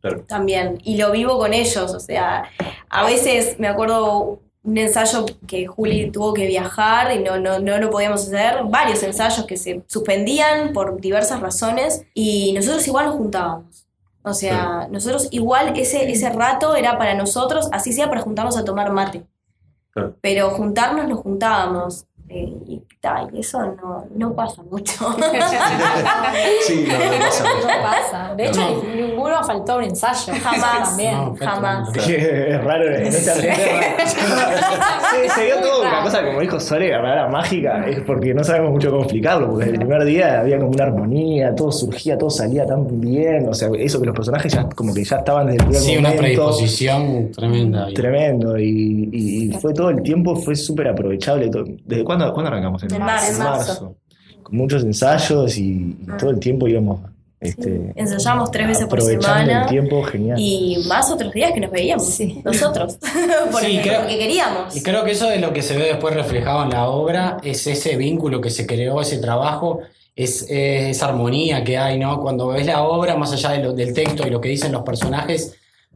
Claro. 0.00 0.20
también. 0.26 0.78
Y 0.84 0.96
lo 0.98 1.12
vivo 1.12 1.38
con 1.38 1.54
ellos. 1.54 1.94
O 1.94 2.00
sea, 2.00 2.44
a 2.90 3.04
veces 3.06 3.58
me 3.58 3.68
acuerdo 3.68 4.40
un 4.62 4.78
ensayo 4.78 5.24
que 5.46 5.66
Juli 5.66 6.10
tuvo 6.10 6.32
que 6.34 6.46
viajar 6.46 7.14
y 7.14 7.18
no, 7.22 7.38
no, 7.38 7.58
no 7.58 7.78
lo 7.78 7.90
podíamos 7.90 8.26
hacer. 8.26 8.64
Varios 8.64 9.02
ensayos 9.02 9.46
que 9.46 9.56
se 9.56 9.82
suspendían 9.86 10.72
por 10.72 11.00
diversas 11.00 11.40
razones 11.40 12.02
y 12.14 12.52
nosotros 12.52 12.86
igual 12.86 13.06
nos 13.06 13.14
juntábamos. 13.16 13.83
O 14.24 14.32
sea, 14.32 14.88
nosotros 14.90 15.28
igual 15.32 15.74
ese, 15.76 16.10
ese 16.10 16.30
rato 16.30 16.74
era 16.76 16.96
para 16.96 17.14
nosotros, 17.14 17.68
así 17.72 17.92
sea 17.92 18.08
para 18.08 18.22
juntarnos 18.22 18.56
a 18.56 18.64
tomar 18.64 18.90
mate. 18.90 19.26
Pero 20.22 20.50
juntarnos 20.50 21.06
nos 21.06 21.20
juntábamos. 21.20 22.06
Eh, 22.28 22.52
y 22.66 22.74
amistad 22.76 23.28
y 23.34 23.40
eso 23.40 23.58
no, 23.82 24.04
no 24.16 24.34
pasa 24.34 24.62
mucho. 24.70 25.14
Sí, 26.66 26.86
no, 26.88 26.94
no 26.94 27.18
pasa 27.20 27.44
No 27.44 27.54
mucho. 27.56 27.68
pasa. 27.82 28.34
De 28.36 28.46
hecho, 28.46 28.60
No. 28.60 28.82
ninguno 28.94 29.44
faltó 29.44 29.76
un 29.76 29.84
ensayo. 29.84 30.32
Jamás. 30.42 30.88
También. 30.90 31.14
No, 31.14 31.36
Jamás. 31.38 31.88
es 32.08 32.64
raro 32.64 32.84
esta 32.90 33.34
Sí, 34.14 35.28
se 35.34 35.44
dio 35.44 35.56
todo 35.60 35.82
una 35.82 36.02
cosa, 36.02 36.24
como 36.24 36.40
dijo 36.40 36.58
Sole, 36.60 36.90
rara, 36.96 37.28
mágica, 37.28 37.84
es 37.86 38.00
porque 38.02 38.34
no 38.34 38.42
sabemos 38.42 38.70
mucho 38.72 38.90
cómo 38.90 39.02
explicarlo, 39.02 39.48
porque 39.50 39.66
desde 39.66 39.74
el 39.74 39.86
primer 39.86 40.04
día 40.04 40.40
había 40.40 40.58
como 40.58 40.70
una 40.70 40.84
armonía, 40.84 41.54
todo 41.54 41.70
surgía, 41.72 42.16
todo 42.18 42.30
salía 42.30 42.66
tan 42.66 43.00
bien, 43.00 43.48
o 43.48 43.54
sea, 43.54 43.68
eso 43.78 44.00
que 44.00 44.06
los 44.06 44.14
personajes 44.14 44.52
ya 44.52 44.68
como 44.74 44.92
que 44.94 45.04
ya 45.04 45.16
estaban 45.16 45.46
desde 45.46 45.58
el 45.58 45.64
primer 45.66 45.82
Sí, 45.82 45.96
una 45.96 46.12
predisposición 46.12 47.30
tremenda. 47.32 47.86
Tremendo, 47.94 48.58
y, 48.58 49.08
y- 49.12 49.44
y 49.44 49.52
fue 49.52 49.72
todo 49.74 49.90
el 49.90 50.02
tiempo, 50.02 50.34
fue 50.36 50.54
súper 50.56 50.88
aprovechable. 50.88 51.50
¿Desde 51.84 52.04
cuándo, 52.04 52.13
cuándo 52.18 52.48
arrancamos? 52.50 52.82
En 52.84 52.98
marzo. 53.02 53.32
En 53.32 53.38
marzo. 53.38 53.96
Con 54.42 54.56
muchos 54.56 54.82
ensayos 54.84 55.56
y, 55.56 55.62
y 56.02 56.06
todo 56.18 56.30
el 56.30 56.38
tiempo 56.38 56.68
íbamos 56.68 57.00
este, 57.40 57.92
Ensayamos 57.96 58.50
tres 58.50 58.66
veces 58.68 58.86
por 58.86 59.02
semana. 59.02 59.62
el 59.64 59.68
tiempo, 59.68 60.02
genial. 60.04 60.38
Y 60.40 60.82
más 60.88 61.10
otros 61.10 61.30
días 61.32 61.52
que 61.52 61.60
nos 61.60 61.70
veíamos. 61.70 62.06
Sí. 62.08 62.40
Nosotros. 62.42 62.96
porque, 63.52 63.66
Sí, 63.66 63.78
creo- 63.82 64.00
porque 64.00 64.18
queríamos. 64.18 64.74
Y 64.74 64.82
creo 64.82 65.04
que 65.04 65.10
eso 65.10 65.30
es 65.30 65.40
lo 65.42 65.52
que 65.52 65.60
se 65.60 65.76
ve 65.76 65.84
después 65.88 66.14
reflejado 66.14 66.62
en 66.64 66.70
la 66.70 66.88
obra, 66.88 67.36
es 67.42 67.66
ese 67.66 67.96
vínculo 67.96 68.40
que 68.40 68.48
se 68.48 68.66
creó, 68.66 69.00
ese 69.02 69.18
trabajo, 69.18 69.80
es, 70.16 70.42
es 70.48 70.96
esa 70.96 71.08
armonía 71.08 71.62
que 71.64 71.76
hay, 71.76 71.98
¿no? 71.98 72.18
Cuando 72.22 72.48
ves 72.48 72.64
la 72.66 72.82
obra, 72.84 73.14
más 73.16 73.32
allá 73.32 73.50
de 73.50 73.62
lo- 73.64 73.72
del 73.74 73.92
texto 73.92 74.26
y 74.26 74.30
lo 74.30 74.40
que 74.40 74.48
dicen 74.48 74.72
los 74.72 74.82
personajes, 74.82 75.54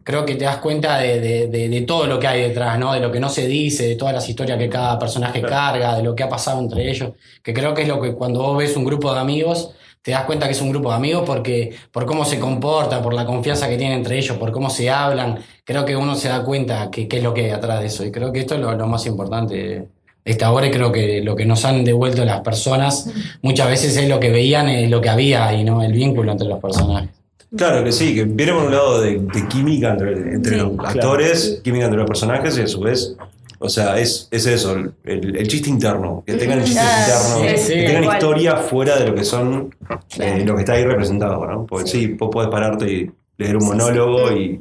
creo 0.09 0.25
que 0.25 0.37
te 0.37 0.47
das 0.47 0.57
cuenta 0.57 0.97
de, 0.99 1.21
de- 1.21 1.47
de- 1.49 1.68
de 1.68 1.81
todo 1.83 2.07
lo 2.07 2.18
que 2.18 2.27
hay 2.27 2.40
detrás, 2.40 2.79
¿no? 2.79 2.94
De 2.94 3.01
lo 3.01 3.12
que 3.12 3.21
no 3.21 3.29
se 3.29 3.47
dice, 3.47 3.87
de 3.88 3.94
todas 3.94 4.14
las 4.14 4.27
historias 4.27 4.57
que 4.59 4.71
cada 4.71 4.99
personaje 4.99 5.42
carga, 5.42 5.97
de 5.99 6.03
lo 6.03 6.14
que 6.14 6.23
ha 6.23 6.31
pasado 6.31 6.61
entre 6.61 6.90
ellos, 6.90 7.11
que 7.42 7.53
creo 7.53 7.75
que 7.75 7.83
es 7.83 7.88
lo 7.88 8.01
que 8.01 8.14
cuando 8.14 8.40
vos 8.40 8.57
ves 8.57 8.75
un 8.75 8.85
grupo 8.87 9.12
de 9.12 9.21
amigos, 9.21 9.73
te 10.01 10.12
das 10.12 10.25
cuenta 10.25 10.47
que 10.47 10.53
es 10.53 10.62
un 10.62 10.71
grupo 10.71 10.88
de 10.88 10.97
amigos 10.97 11.25
porque 11.27 11.75
por 11.92 12.07
cómo 12.07 12.25
se 12.25 12.38
comporta, 12.40 13.03
por 13.03 13.12
la 13.12 13.27
confianza 13.27 13.68
que 13.68 13.77
tienen 13.77 13.99
entre 13.99 14.16
ellos, 14.16 14.38
por 14.38 14.51
cómo 14.51 14.71
se 14.71 14.88
hablan, 14.88 15.40
creo 15.62 15.85
que 15.85 15.94
uno 15.94 16.14
se 16.14 16.29
da 16.31 16.42
cuenta 16.42 16.90
que, 16.90 17.07
qué 17.07 17.18
es 17.18 17.23
lo 17.23 17.35
que 17.35 17.44
hay 17.44 17.51
atrás 17.51 17.81
de 17.81 17.87
eso. 17.88 18.03
Y 18.07 18.11
creo 18.11 18.33
que 18.33 18.40
esto 18.40 18.55
es 18.55 18.61
lo, 18.62 18.73
lo 18.73 18.87
más 18.87 19.05
importante 19.05 19.55
de 19.57 19.88
esta 20.25 20.51
obra 20.53 20.66
y 20.68 20.71
creo 20.71 20.90
que 20.90 21.21
lo 21.21 21.37
que 21.37 21.44
nos 21.44 21.66
han 21.66 21.85
devuelto 21.85 22.25
las 22.25 22.40
personas 22.40 23.11
muchas 23.42 23.68
veces 23.68 23.94
es 23.99 24.09
lo 24.09 24.18
que 24.18 24.31
veían, 24.31 24.71
es 24.71 24.88
lo 24.88 25.03
que 25.03 25.11
había 25.11 25.53
y 25.53 25.64
no 25.64 25.83
el 25.83 25.92
vínculo 25.92 26.33
entre 26.33 26.49
los 26.49 26.61
personajes. 26.61 27.11
Claro 27.56 27.82
que 27.82 27.92
sí, 27.92 28.14
que 28.14 28.24
viene 28.24 28.52
por 28.52 28.64
un 28.64 28.70
lado 28.72 29.00
de, 29.00 29.18
de 29.18 29.48
química 29.48 29.90
entre, 29.92 30.12
entre 30.34 30.52
Sí. 30.52 30.58
los 30.61 30.78
actores, 30.87 31.61
química 31.64 31.84
entre 31.87 31.98
los 32.00 32.06
personajes 32.08 32.58
y 32.58 32.62
a 32.62 32.66
su 32.66 32.80
vez, 32.80 33.16
o 33.58 33.68
sea, 33.68 33.98
es, 33.98 34.28
es 34.30 34.46
eso, 34.46 34.76
el, 35.04 35.37
el 35.37 35.48
chiste 35.48 35.70
interno, 35.70 36.22
que 36.26 36.34
tengan 36.34 36.62
chistes 36.62 36.84
Ah, 36.87 37.00
internos, 37.00 37.40
sí, 37.40 37.42
que 37.54 37.58
sí, 37.58 37.87
tengan 37.87 38.02
igual. 38.04 38.16
historia 38.18 38.56
fuera 38.56 38.96
de 38.98 39.06
lo 39.06 39.14
que 39.14 39.24
son, 39.24 39.74
eh, 40.20 40.42
lo 40.44 40.54
que 40.54 40.61
está 40.61 40.74
ahí 40.74 40.84
representado, 40.84 41.44
¿no? 41.46 41.66
Porque 41.66 41.87
sí, 41.88 42.06
vos 42.08 42.28
podés 42.30 42.50
pararte 42.50 42.92
y 42.92 43.11
leer 43.38 43.56
un 43.56 43.66
monólogo 43.66 44.30
y, 44.32 44.61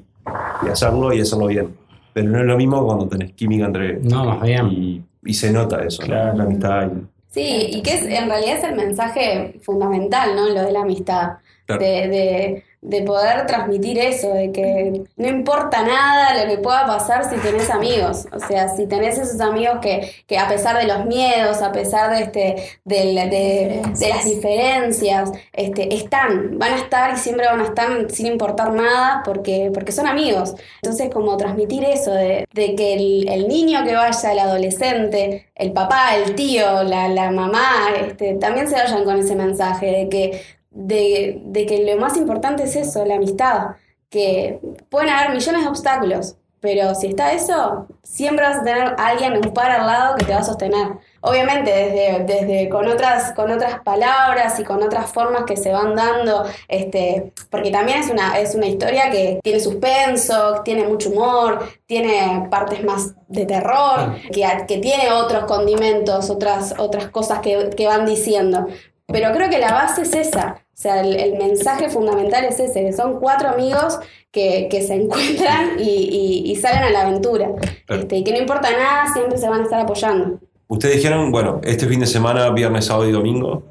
y 0.65 0.69
hacerlo 0.69 1.13
y 1.13 1.19
hacerlo 1.21 1.47
bien, 1.47 1.76
pero 2.13 2.30
no 2.30 2.39
es 2.39 2.45
lo 2.45 2.58
mismo 2.58 2.86
cuando 2.86 3.08
tenés 3.08 3.34
química 3.34 3.65
entre... 3.65 4.00
No, 4.00 4.23
más 4.26 4.41
bien. 4.41 4.67
Y, 4.71 5.04
y 5.26 5.34
se 5.34 5.52
nota 5.52 5.84
eso, 5.84 6.02
¿no? 6.04 6.08
Claro. 6.08 6.38
la 6.38 6.43
amistad. 6.45 6.88
y- 6.88 7.06
Sí, 7.30 7.67
y 7.69 7.82
que 7.84 7.93
es, 7.95 8.02
en 8.04 8.30
realidad 8.30 8.58
es 8.58 8.63
el 8.63 8.76
mensaje 8.76 9.60
fundamental, 9.62 10.36
¿no? 10.36 10.50
Lo 10.50 10.62
de 10.63 10.71
la 10.71 10.82
amistad. 10.82 11.34
Claro. 11.67 11.84
De, 11.84 12.08
de, 12.08 12.63
de 12.82 13.02
poder 13.02 13.46
transmitir 13.48 13.98
eso, 13.98 14.34
de 14.34 14.52
que 14.52 15.04
no 15.16 15.28
importa 15.28 15.82
nada 15.82 16.44
lo 16.44 16.50
que 16.50 16.60
pueda 16.60 16.86
pasar 16.86 17.30
si 17.30 17.36
tenés 17.38 17.70
amigos. 17.70 18.28
O 18.32 18.40
sea, 18.40 18.70
si 18.70 18.86
tenés 18.86 19.18
esos 19.18 19.42
amigos 19.42 19.80
que, 19.82 20.12
que 20.28 20.38
a 20.38 20.48
pesar 20.48 20.78
de 20.78 20.86
los 20.86 21.06
miedos, 21.06 21.62
a 21.62 21.72
pesar 21.72 22.12
de 22.12 22.24
este, 22.24 22.56
de, 22.86 23.82
de 23.98 24.10
las 24.10 24.26
diferencias, 24.26 25.32
este, 25.54 25.94
están, 25.96 26.60
van 26.60 26.74
a 26.74 26.78
estar 26.78 27.13
y 27.13 27.18
siempre 27.18 27.48
van 27.48 27.62
a 27.62 27.66
estar 27.66 28.12
sin 28.12 28.28
importar 28.28 28.72
nada 28.74 29.22
porque, 29.26 29.72
porque 29.74 29.92
son 29.92 30.08
amigos. 30.08 30.54
Entonces, 30.82 31.10
como 31.12 31.36
transmitir 31.36 31.84
eso 31.84 32.12
de, 32.12 32.48
de 32.54 32.76
que 32.76 32.94
el, 32.94 33.28
el 33.28 33.48
niño 33.48 33.84
que 33.84 33.96
vaya, 33.96 34.32
el 34.32 34.40
adolescente, 34.40 35.48
el 35.56 35.74
papá, 35.74 36.16
el 36.16 36.36
tío, 36.36 36.84
la, 36.84 37.08
la 37.10 37.32
mamá, 37.32 37.90
este, 38.00 38.36
también 38.36 38.68
se 38.68 38.76
vayan 38.76 39.04
con 39.04 39.20
ese 39.20 39.36
mensaje 39.36 39.88
de 39.88 40.10
que, 40.10 40.58
de, 40.78 41.42
de 41.46 41.66
que 41.66 41.84
lo 41.84 42.00
más 42.00 42.16
importante 42.18 42.63
es 42.63 42.76
eso, 42.76 43.04
la 43.06 43.16
amistad. 43.16 43.76
Que 44.10 44.60
pueden 44.90 45.10
haber 45.10 45.34
millones 45.34 45.63
de 45.63 45.68
obstáculos, 45.68 46.38
pero 46.60 46.96
si 46.96 47.08
está 47.08 47.34
eso, 47.34 47.88
siempre 48.04 48.46
vas 48.46 48.58
a 48.58 48.63
tener 48.63 48.96
a 48.98 49.08
alguien, 49.08 49.34
un 49.36 49.54
par 49.54 49.70
al 49.70 49.86
lado 49.86 50.16
que 50.16 50.26
te 50.26 50.34
va 50.34 50.40
a 50.40 50.44
sostener. 50.44 50.88
Obviamente, 51.22 51.72
desde, 51.72 52.24
desde 52.24 52.70
con 52.70 52.88
otras, 52.88 53.34
con 53.34 53.52
otras 53.52 53.82
palabras 53.82 54.60
y 54.60 54.63
con 54.63 54.82
otras 54.82 55.12
formas 55.12 55.44
que 55.44 55.56
se 55.56 55.72
van 55.72 55.96
dando, 55.96 56.46
este, 56.68 57.32
porque 57.50 57.70
también 57.70 58.00
es 58.00 58.10
una, 58.10 58.40
es 58.40 58.56
una 58.56 58.68
historia 58.68 59.12
que 59.12 59.40
tiene 59.44 59.60
suspenso, 59.60 60.62
tiene 60.63 60.88
mucho 60.88 61.10
humor, 61.10 61.68
tiene 61.86 62.48
partes 62.50 62.84
más 62.84 63.13
de 63.28 63.46
terror, 63.46 64.16
que, 64.32 64.46
que 64.68 64.78
tiene 64.78 65.12
otros 65.12 65.46
condimentos, 65.46 66.30
otras, 66.30 66.74
otras 66.78 67.10
cosas 67.10 67.40
que, 67.40 67.70
que 67.76 67.88
van 67.88 68.06
diciendo. 68.06 68.68
Pero 69.06 69.32
creo 69.32 69.50
que 69.50 69.60
la 69.60 69.72
base 69.74 70.02
es 70.02 70.13
esa. 70.16 70.63
O 70.78 70.82
sea, 70.82 71.02
el, 71.02 71.16
el 71.16 71.38
mensaje 71.40 71.90
fundamental 71.90 72.46
es 72.46 72.60
ese, 72.60 72.86
que 72.86 72.94
son 72.94 73.20
cuatro 73.20 73.50
amigos 73.50 73.98
que, 74.32 74.68
que 74.70 74.84
se 74.84 74.94
encuentran 75.02 75.80
y, 75.80 76.44
y- 76.46 76.52
y 76.52 76.56
salen 76.56 76.84
a 76.84 76.90
la 76.92 77.02
aventura. 77.08 77.50
Claro. 77.88 78.04
Este, 78.04 78.18
y 78.18 78.24
que 78.24 78.32
no 78.32 78.38
importa 78.38 78.70
nada, 78.72 79.12
siempre 79.12 79.40
se 79.40 79.50
van 79.50 79.62
a 79.62 79.63
estar 79.63 79.82
apoyando. 79.82 80.40
Ustedes 80.68 80.98
dijeron, 80.98 81.32
bueno, 81.32 81.62
este 81.63 81.88
fin 81.88 82.00
de 82.00 82.06
semana, 82.06 82.50
viernes, 82.52 82.86
sábado 82.86 83.10
y 83.10 83.12
domingo, 83.12 83.63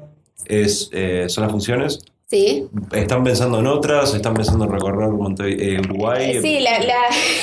es, 0.45 0.89
eh, 0.91 1.25
son 1.29 1.43
las 1.43 1.51
funciones. 1.51 1.99
¿Sí? 2.29 2.67
¿Están 2.91 3.23
pensando 3.23 3.59
en 3.59 3.67
otras? 3.67 4.13
¿Están 4.13 4.33
pensando 4.33 4.65
en 4.65 4.71
recorrer 4.73 5.07
eh, 5.45 5.79
Uruguay? 5.79 6.41
Sí, 6.41 6.59
la, 6.59 6.77
la, 6.79 6.95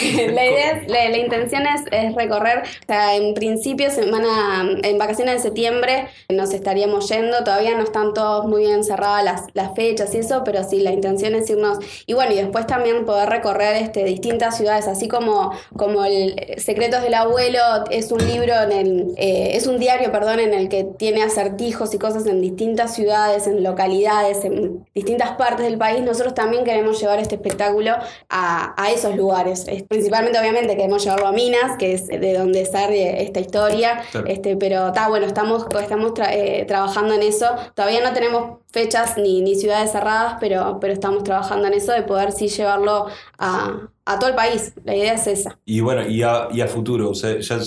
la 0.31 0.47
idea, 0.47 0.71
es- 0.73 0.89
la, 0.91 1.09
la 1.09 1.17
intención 1.17 1.63
es, 1.67 1.85
es 1.91 2.15
recorrer, 2.15 2.59
o 2.59 2.87
sea, 2.87 3.17
en 3.17 3.33
principio 3.33 3.91
semana, 3.91 4.63
en 4.83 4.99
vacaciones 4.99 5.37
de 5.37 5.41
septiembre 5.41 6.09
nos 6.29 6.53
estaríamos 6.53 7.09
yendo, 7.09 7.43
todavía 7.45 7.75
no 7.79 7.83
están 7.83 8.13
todos 8.13 8.45
muy 8.45 8.61
bien 8.67 8.85
cerradas 8.85 9.25
las, 9.25 9.43
las 9.55 9.75
fechas 9.75 10.15
y 10.15 10.19
eso, 10.19 10.43
pero 10.45 10.63
sí, 10.65 10.81
la 10.81 10.93
intención 10.93 11.35
es 11.35 11.49
irnos, 11.49 11.79
y 12.05 12.13
bueno, 12.13 12.33
y 12.33 12.37
después 12.37 12.67
también 12.67 13.07
poder 13.07 13.31
recorrer 13.31 13.77
este, 13.83 14.05
distintas 14.05 14.59
ciudades, 14.59 14.87
así 14.87 15.09
como, 15.09 15.53
como 15.79 16.05
el 16.05 16.35
Secretos 16.59 17.01
del 17.03 17.15
Abuelo 17.15 17.59
es 17.91 18.13
un 18.13 18.19
libro, 18.27 18.53
en 18.61 18.73
el, 18.73 19.15
eh, 19.17 19.53
es 19.57 19.67
un 19.67 19.79
diario, 19.79 20.13
perdón, 20.13 20.41
en 20.41 20.53
el 20.53 20.69
que 20.69 20.85
tiene 20.85 21.23
acertijos 21.23 21.95
y 21.95 21.99
cosas 21.99 22.27
en 22.27 22.43
distintas 22.43 22.95
ciudades, 22.95 23.47
en 23.47 23.63
localidades, 23.63 24.45
en 24.45 24.74
distintas 24.95 25.33
partes 25.33 25.65
del 25.67 25.79
país, 25.79 26.03
nosotros 26.03 26.35
también 26.35 26.65
queremos 26.65 27.01
llevar 27.01 27.19
este 27.19 27.35
espectáculo 27.37 27.93
a, 28.29 28.75
a 28.83 28.91
esos 28.93 29.17
lugares. 29.17 29.67
Es- 29.69 29.83
principalmente, 29.85 30.39
obviamente, 30.39 30.77
queremos 30.77 31.03
llevarlo 31.05 31.27
a 31.27 31.33
Minas, 31.33 31.77
que 31.79 31.95
es 31.95 32.07
de 32.09 32.35
donde 32.37 32.65
sale 32.67 33.23
esta 33.23 33.41
historia, 33.41 34.03
Claro. 34.11 34.27
este, 34.27 34.57
pero 34.57 34.89
está 34.89 35.09
bueno, 35.09 35.27
estamos, 35.27 35.67
estamos 35.81 36.13
tra- 36.13 36.31
eh, 36.33 36.65
trabajando 36.67 37.15
en 37.15 37.23
eso. 37.23 37.47
Todavía 37.75 38.01
no 38.03 38.13
tenemos 38.13 38.59
fechas 38.71 39.17
ni, 39.19 39.41
ni 39.43 39.55
ciudades 39.55 39.93
cerradas, 39.93 40.37
pero, 40.41 40.79
pero 40.81 40.93
estamos 40.93 41.23
trabajando 41.25 41.69
en 41.69 41.75
eso 41.75 41.93
de 41.93 42.03
poder 42.03 42.33
sí 42.33 42.49
llevarlo 42.49 43.07
a, 43.39 43.89
a 44.05 44.19
todo 44.19 44.31
el 44.31 44.37
país. 44.37 44.73
La 44.85 44.95
idea 44.97 45.15
es 45.15 45.27
esa. 45.27 45.59
Y 45.65 45.81
bueno, 45.81 46.07
y 46.09 46.23
a, 46.23 46.49
y 46.53 46.61
a 46.61 46.67
futuro, 46.67 47.11
o 47.11 47.15
sea, 47.15 47.39
ya 47.39 47.59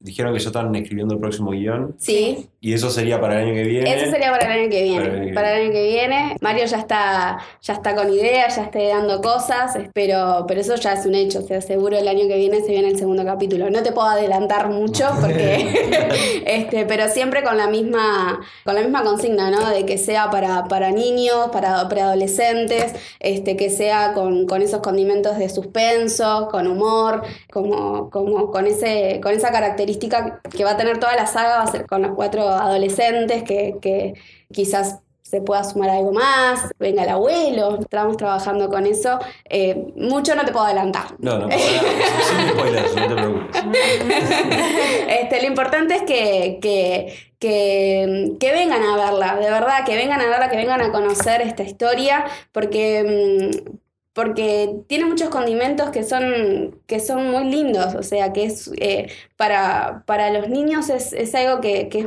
dijeron 0.00 0.32
que 0.34 0.38
ya 0.40 0.48
están 0.48 0.74
escribiendo 0.74 1.14
el 1.14 1.20
próximo 1.20 1.50
guion. 1.52 1.94
Sí. 1.98 2.48
Y 2.64 2.72
eso 2.72 2.88
sería 2.88 3.20
para 3.20 3.34
el 3.34 3.44
año 3.44 3.54
que 3.54 3.62
viene. 3.64 3.94
Eso 3.94 4.10
sería 4.10 4.30
para 4.30 4.46
el 4.46 4.60
año 4.62 4.70
que 4.70 4.80
Para 4.80 4.88
el 4.88 5.10
año 5.10 5.20
viene. 5.20 5.34
Para 5.34 5.54
el 5.54 5.62
año 5.64 5.72
que 5.72 5.82
viene. 5.82 6.36
Mario 6.40 6.64
ya 6.64 6.78
está, 6.78 7.38
ya 7.60 7.74
está 7.74 7.94
con 7.94 8.10
ideas, 8.10 8.56
ya 8.56 8.62
está 8.62 8.78
dando 8.82 9.20
cosas, 9.20 9.76
pero, 9.92 10.46
pero 10.48 10.62
eso 10.62 10.74
ya 10.76 10.94
es 10.94 11.04
un 11.04 11.14
hecho. 11.14 11.40
O 11.40 11.42
sea, 11.42 11.60
seguro 11.60 11.98
el 11.98 12.08
año 12.08 12.26
que 12.26 12.38
viene 12.38 12.62
se 12.62 12.68
viene 12.68 12.88
el 12.88 12.98
segundo 12.98 13.22
capítulo. 13.22 13.68
No 13.68 13.82
te 13.82 13.92
puedo 13.92 14.08
adelantar 14.08 14.70
mucho 14.70 15.06
porque 15.20 16.40
este, 16.46 16.86
pero 16.86 17.08
siempre 17.08 17.42
con 17.42 17.58
la 17.58 17.66
misma, 17.66 18.40
con 18.64 18.74
la 18.74 18.80
misma 18.80 19.02
consigna, 19.02 19.50
¿no? 19.50 19.68
De 19.68 19.84
que 19.84 19.98
sea 19.98 20.30
para, 20.30 20.64
para 20.64 20.90
niños, 20.90 21.50
para 21.52 21.86
preadolescentes, 21.86 22.94
este, 23.20 23.58
que 23.58 23.68
sea 23.68 24.14
con, 24.14 24.46
con 24.46 24.62
esos 24.62 24.80
condimentos 24.80 25.36
de 25.36 25.50
suspenso, 25.50 26.48
con 26.50 26.66
humor, 26.66 27.24
como, 27.52 28.08
como 28.08 28.50
con 28.50 28.66
ese, 28.66 29.20
con 29.22 29.34
esa 29.34 29.52
característica 29.52 30.40
que 30.56 30.64
va 30.64 30.70
a 30.70 30.76
tener 30.78 30.98
toda 30.98 31.14
la 31.14 31.26
saga, 31.26 31.58
va 31.58 31.64
a 31.64 31.70
ser 31.70 31.86
con 31.86 32.00
los 32.00 32.12
cuatro 32.14 32.53
adolescentes 32.60 33.42
que, 33.42 33.76
que 33.80 34.14
quizás 34.52 35.00
se 35.34 35.40
pueda 35.40 35.64
sumar 35.64 35.90
algo 35.90 36.12
más, 36.12 36.70
venga 36.78 37.02
el 37.02 37.08
abuelo, 37.08 37.80
estamos 37.80 38.16
trabajando 38.16 38.68
con 38.68 38.86
eso. 38.86 39.18
Eh, 39.48 39.92
mucho 39.96 40.36
no 40.36 40.44
te 40.44 40.52
puedo 40.52 40.66
adelantar. 40.66 41.06
No, 41.18 41.38
no. 41.38 41.48
Sin 41.50 42.48
spoilers, 42.50 42.94
no 42.94 43.08
te 43.08 43.14
preocupes. 43.14 43.64
Este, 45.08 45.40
lo 45.40 45.48
importante 45.48 45.94
es 45.96 46.02
que, 46.02 46.58
que, 46.60 47.14
que, 47.38 48.36
que 48.38 48.52
vengan 48.52 48.82
a 48.82 48.96
verla, 48.96 49.36
de 49.36 49.50
verdad, 49.50 49.84
que 49.84 49.96
vengan 49.96 50.20
a 50.20 50.28
verla, 50.28 50.50
que 50.50 50.56
vengan 50.56 50.82
a 50.82 50.92
conocer 50.92 51.40
esta 51.40 51.62
historia, 51.62 52.26
porque, 52.52 53.50
mm, 53.64 53.76
porque 54.12 54.76
tiene 54.86 55.06
muchos 55.06 55.30
condimentos 55.30 55.90
que 55.90 56.04
son, 56.04 56.80
que 56.86 57.00
son 57.00 57.30
muy 57.30 57.44
lindos, 57.44 57.94
o 57.94 58.02
sea, 58.02 58.32
que 58.32 58.44
es 58.44 58.70
eh, 58.78 59.10
para, 59.36 60.04
para 60.06 60.30
los 60.30 60.48
niños 60.48 60.90
es, 60.90 61.12
es 61.12 61.34
algo 61.34 61.60
que, 61.60 61.88
que 61.88 62.00
es 62.00 62.06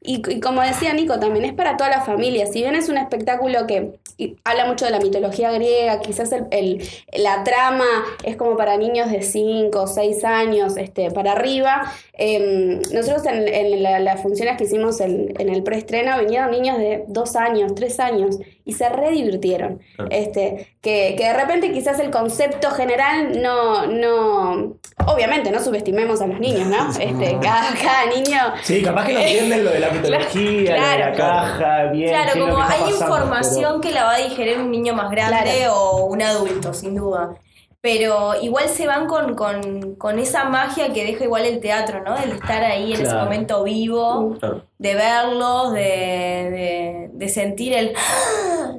y, 0.03 0.21
y 0.31 0.39
como 0.39 0.61
decía 0.61 0.93
Nico, 0.93 1.19
también 1.19 1.45
es 1.45 1.53
para 1.53 1.77
toda 1.77 1.89
la 1.91 2.01
familia. 2.01 2.47
Si 2.47 2.61
bien 2.61 2.75
es 2.75 2.89
un 2.89 2.97
espectáculo 2.97 3.67
que 3.67 3.99
habla 4.43 4.65
mucho 4.65 4.85
de 4.85 4.91
la 4.91 4.99
mitología 4.99 5.51
griega, 5.51 5.99
quizás 5.99 6.31
el, 6.31 6.45
el- 6.51 6.81
la 7.21 7.43
trama 7.43 7.85
es 8.23 8.35
como 8.35 8.57
para 8.57 8.77
niños 8.77 9.11
de 9.11 9.21
5 9.21 9.81
o 9.81 9.87
6 9.87 10.23
años 10.23 10.75
este, 10.77 11.11
para 11.11 11.33
arriba. 11.33 11.91
eh, 12.17 12.79
nosotros 12.93 13.25
en, 13.25 13.47
en 13.47 13.83
la- 13.83 13.99
las 13.99 14.21
funciones 14.21 14.57
que 14.57 14.63
hicimos 14.65 14.99
en, 15.01 15.33
en 15.39 15.49
el 15.49 15.63
preestreno 15.63 16.17
vinieron 16.19 16.51
niños 16.51 16.77
de 16.77 17.03
2 17.07 17.35
años, 17.35 17.73
3 17.75 17.99
años 17.99 18.37
y 18.65 18.73
se 18.73 18.89
redivirtieron. 18.89 19.79
Claro. 19.95 20.09
Este, 20.11 20.67
que, 20.81 21.15
que 21.17 21.23
de 21.25 21.33
repente 21.33 21.71
quizás 21.71 21.99
el 21.99 22.09
concepto 22.11 22.69
general 22.71 23.41
no, 23.41 23.87
no, 23.87 24.77
obviamente 25.07 25.51
no 25.51 25.59
subestimemos 25.63 26.21
a 26.21 26.27
los 26.27 26.39
niños, 26.39 26.67
¿no? 26.67 26.89
Este, 26.99 27.37
cada, 27.41 27.73
cada 27.81 28.05
niño 28.07 28.37
Sí, 28.63 28.81
capaz 28.81 29.05
que 29.07 29.13
no 29.13 29.19
entienden 29.21 29.63
lo 29.65 29.71
de 29.71 29.79
la 29.79 29.90
mitología, 29.93 30.77
lo 30.77 30.81
de 30.89 30.97
la 30.99 31.11
Claro. 31.11 31.17
caja, 31.17 31.83
bien. 31.91 32.09
Claro, 32.09 32.31
como 32.45 32.57
hay 32.61 32.69
pasando, 32.79 32.89
información 32.99 33.81
que 33.81 33.91
la 33.91 34.03
va 34.05 34.13
a 34.15 34.17
digerir 34.17 34.59
un 34.59 34.71
niño 34.71 34.93
más 34.93 35.09
grande 35.11 35.51
Claro. 35.59 35.75
o 35.75 36.05
un 36.05 36.21
adulto, 36.21 36.73
sin 36.73 36.95
duda. 36.95 37.35
Pero 37.83 38.39
igual 38.39 38.69
se 38.69 38.85
van 38.85 39.07
con, 39.07 39.33
con, 39.33 39.95
con 39.95 40.19
esa 40.19 40.43
magia 40.45 40.93
que 40.93 41.03
deja 41.03 41.23
igual 41.23 41.45
el 41.45 41.59
teatro, 41.59 42.03
¿no? 42.03 42.15
El 42.15 42.33
estar 42.33 42.63
ahí 42.63 42.93
en 42.93 43.01
ese 43.01 43.15
momento 43.15 43.63
vivo, 43.63 44.37
de 44.77 44.93
verlos, 44.93 45.73
de, 45.73 45.79
de, 45.81 47.09
de 47.11 47.29
sentir 47.29 47.73
el 47.73 47.93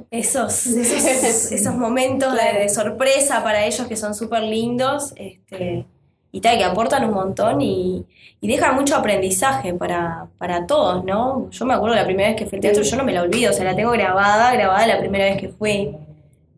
esos, 0.09 0.65
esos, 0.67 1.51
esos 1.51 1.75
momentos 1.75 2.33
de, 2.33 2.59
de 2.59 2.69
sorpresa 2.69 3.43
para 3.43 3.65
ellos 3.65 3.87
que 3.87 3.97
son 3.97 4.15
súper 4.15 4.43
lindos. 4.43 5.11
Este, 5.17 5.85
y 6.33 6.41
tal, 6.41 6.57
que 6.57 6.63
aportan 6.63 7.05
un 7.05 7.13
montón 7.13 7.61
y, 7.61 8.03
y 8.41 8.47
dejan 8.47 8.75
mucho 8.75 8.95
aprendizaje 8.95 9.73
para, 9.75 10.25
para 10.39 10.65
todos, 10.65 11.05
¿no? 11.05 11.49
Yo 11.51 11.65
me 11.65 11.75
acuerdo 11.75 11.95
la 11.95 12.05
primera 12.05 12.29
vez 12.29 12.37
que 12.37 12.47
fui 12.47 12.57
al 12.57 12.61
teatro, 12.61 12.81
yo 12.81 12.97
no 12.97 13.03
me 13.03 13.13
la 13.13 13.21
olvido, 13.21 13.51
o 13.51 13.53
sea, 13.53 13.63
la 13.63 13.75
tengo 13.75 13.91
grabada, 13.91 14.51
grabada 14.53 14.87
la 14.87 14.99
primera 14.99 15.25
vez 15.25 15.37
que 15.39 15.49
fui. 15.49 15.91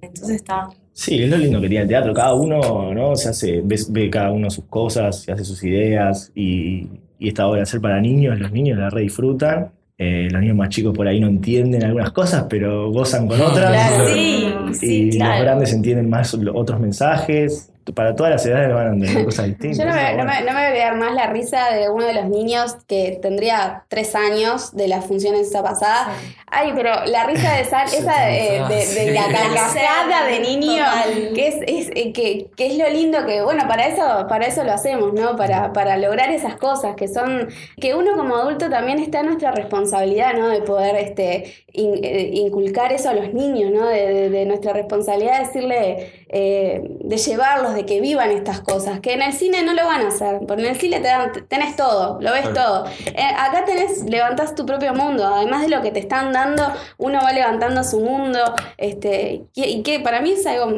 Entonces 0.02 0.38
está. 0.38 0.70
Sí, 0.94 1.22
es 1.22 1.30
lo 1.30 1.36
lindo 1.38 1.60
que 1.60 1.68
tiene 1.68 1.84
el 1.84 1.90
teatro. 1.90 2.14
Cada 2.14 2.34
uno, 2.34 2.94
¿no? 2.94 3.18
Se 3.18 3.30
hace, 3.30 3.62
ve, 3.62 3.76
ve 3.90 4.10
cada 4.10 4.32
uno 4.32 4.50
sus 4.50 4.64
cosas, 4.66 5.22
se 5.22 5.34
hace 5.34 5.44
sus 5.44 5.62
ideas 5.66 6.32
y, 6.34 6.88
y 7.20 7.28
esta 7.28 7.46
obra 7.46 7.60
de 7.60 7.66
ser 7.66 7.82
para 7.82 8.00
niños, 8.00 8.40
los 8.40 8.52
niños 8.54 8.80
la 8.80 8.90
re 8.90 9.02
disfrutan. 9.02 9.72
Eh, 9.98 10.28
los 10.32 10.42
niños 10.42 10.58
más 10.58 10.70
chicos 10.70 10.96
por 10.96 11.08
ahí 11.08 11.20
no 11.20 11.28
entienden 11.28 11.84
algunas 11.84 12.12
cosas, 12.12 12.46
pero 12.50 12.92
gozan 12.92 13.28
con 13.28 13.42
otras. 13.50 13.70
Claro. 13.72 14.08
Sí, 14.08 14.54
Y 14.70 14.74
sí, 14.74 15.06
los 15.08 15.16
claro. 15.18 15.44
grandes 15.44 15.74
entienden 15.74 16.10
más 16.10 16.34
otros 16.34 16.80
mensajes. 16.80 17.72
Para 17.94 18.16
todas 18.16 18.32
las 18.32 18.46
edades 18.46 18.74
van 18.74 18.88
a 18.88 18.94
entender 18.94 19.26
cosas 19.26 19.46
distintas. 19.48 19.78
Yo 19.78 19.86
no 19.86 19.94
me, 19.94 20.02
Está 20.12 20.12
no, 20.12 20.24
bueno. 20.24 20.32
me, 20.40 20.46
no 20.46 20.54
me 20.54 20.60
voy 20.60 20.66
a 20.66 20.70
olvidar 20.70 20.96
más 20.98 21.14
la 21.14 21.28
risa 21.28 21.72
de 21.72 21.90
uno 21.90 22.06
de 22.06 22.14
los 22.14 22.26
niños 22.30 22.76
que 22.88 23.20
tendría 23.22 23.84
tres 23.90 24.16
años 24.16 24.76
de 24.76 24.88
las 24.88 25.06
funciones 25.06 25.48
esa 25.48 25.62
pasada. 25.64 26.08
Ay, 26.48 26.72
pero 26.76 26.92
la 27.06 27.26
risa 27.26 27.54
de 27.58 27.66
Sal, 27.66 27.88
esa 27.94 28.22
de, 28.26 28.64
de- 28.70 29.06
de 29.06 29.12
la 29.12 29.24
carcajada 29.28 30.26
de 30.28 30.40
niño, 30.40 30.84
Total. 30.84 31.34
que 31.36 31.48
es, 31.48 31.56
es, 31.68 31.90
eh, 31.96 32.14
que, 32.14 32.48
que 32.56 32.68
es 32.68 32.78
lo 32.78 32.90
lindo 32.90 33.26
que, 33.26 33.42
bueno, 33.44 33.68
para 33.68 33.88
eso, 33.88 34.26
para 34.30 34.46
eso 34.46 34.64
lo 34.64 34.72
hacemos, 34.74 35.14
¿no? 35.14 35.36
Para, 35.36 35.74
para 35.74 35.98
lograr 35.98 36.32
esas 36.32 36.56
cosas 36.56 36.96
que 36.96 37.08
son, 37.08 37.50
que 37.80 37.94
uno 37.96 38.16
como 38.16 38.36
adulto 38.36 38.70
también 38.70 39.00
está 39.00 39.20
en 39.20 39.28
nuestra 39.28 39.52
responsabilidad, 39.52 40.34
¿no? 40.34 40.48
De 40.50 40.62
poder 40.62 40.96
este, 40.96 41.54
in- 41.74 42.00
eh, 42.04 42.30
inculcar 42.34 42.92
eso 42.94 43.10
a 43.10 43.14
los 43.14 43.34
niños, 43.34 43.72
¿no? 43.72 43.88
De, 43.88 44.14
de- 44.14 44.30
de 44.30 44.46
nuestra 44.46 44.74
responsabilidad 44.74 45.40
decirle, 45.42 46.25
eh, 46.30 46.82
de 47.02 47.18
llevarlos, 47.18 47.76
de 47.76 47.86
que 47.86 48.02
vivan 48.02 48.32
estas 48.32 48.62
cosas, 48.62 49.00
que 49.00 49.14
en 49.14 49.22
el 49.22 49.34
cine 49.34 49.64
no 49.64 49.74
lo 49.74 49.86
van 49.86 50.02
a 50.02 50.08
hacer, 50.08 50.40
porque 50.48 50.64
en 50.64 50.70
el 50.70 50.76
cine 50.80 51.00
te 51.00 51.08
dan- 51.08 51.32
tenés 51.48 51.76
todo, 51.76 52.20
lo 52.22 52.32
ves 52.32 52.52
todo. 52.54 52.86
Eh, 53.06 53.22
acá 53.38 53.64
tenés, 53.66 54.04
levantás 54.10 54.56
tu 54.56 54.66
propio 54.66 54.94
mundo, 54.94 55.26
además 55.26 55.62
de 55.62 55.70
lo 55.70 55.82
que 55.82 55.92
te 55.92 56.00
están 56.00 56.32
dando, 56.34 56.64
uno 56.98 57.20
va 57.24 57.32
levantando 57.32 57.84
su 57.84 58.00
mundo, 58.00 58.40
este, 58.78 59.44
y, 59.54 59.64
y 59.64 59.84
que 59.84 60.00
para 60.00 60.22
mí 60.22 60.32
es 60.32 60.46
algo 60.48 60.72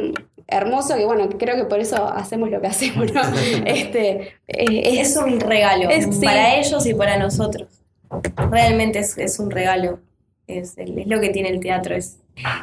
hermoso, 0.50 0.96
que 0.96 1.06
bueno, 1.06 1.28
creo 1.38 1.56
que 1.56 1.66
por 1.66 1.80
eso 1.80 2.08
hacemos 2.08 2.50
lo 2.50 2.62
que 2.62 2.68
hacemos, 2.68 3.12
¿no? 3.14 3.22
Este, 3.66 4.34
eh, 4.48 5.00
es, 5.00 5.12
Es 5.12 5.18
un 5.18 5.40
regalo 5.40 5.90
Es- 5.90 6.06
sí. 6.16 6.26
para 6.26 6.56
ellos 6.56 6.86
y 6.86 6.94
para 6.94 7.18
nosotros. 7.18 7.68
Realmente 8.52 9.00
es, 9.00 9.18
es 9.18 9.40
un 9.40 9.52
regalo. 9.52 10.00
Es, 10.48 10.78
es 10.78 10.90
lo 11.08 11.20
que 11.20 11.30
tiene 11.30 11.50
el 11.50 11.60
teatro, 11.60 11.94
es, 11.96 12.20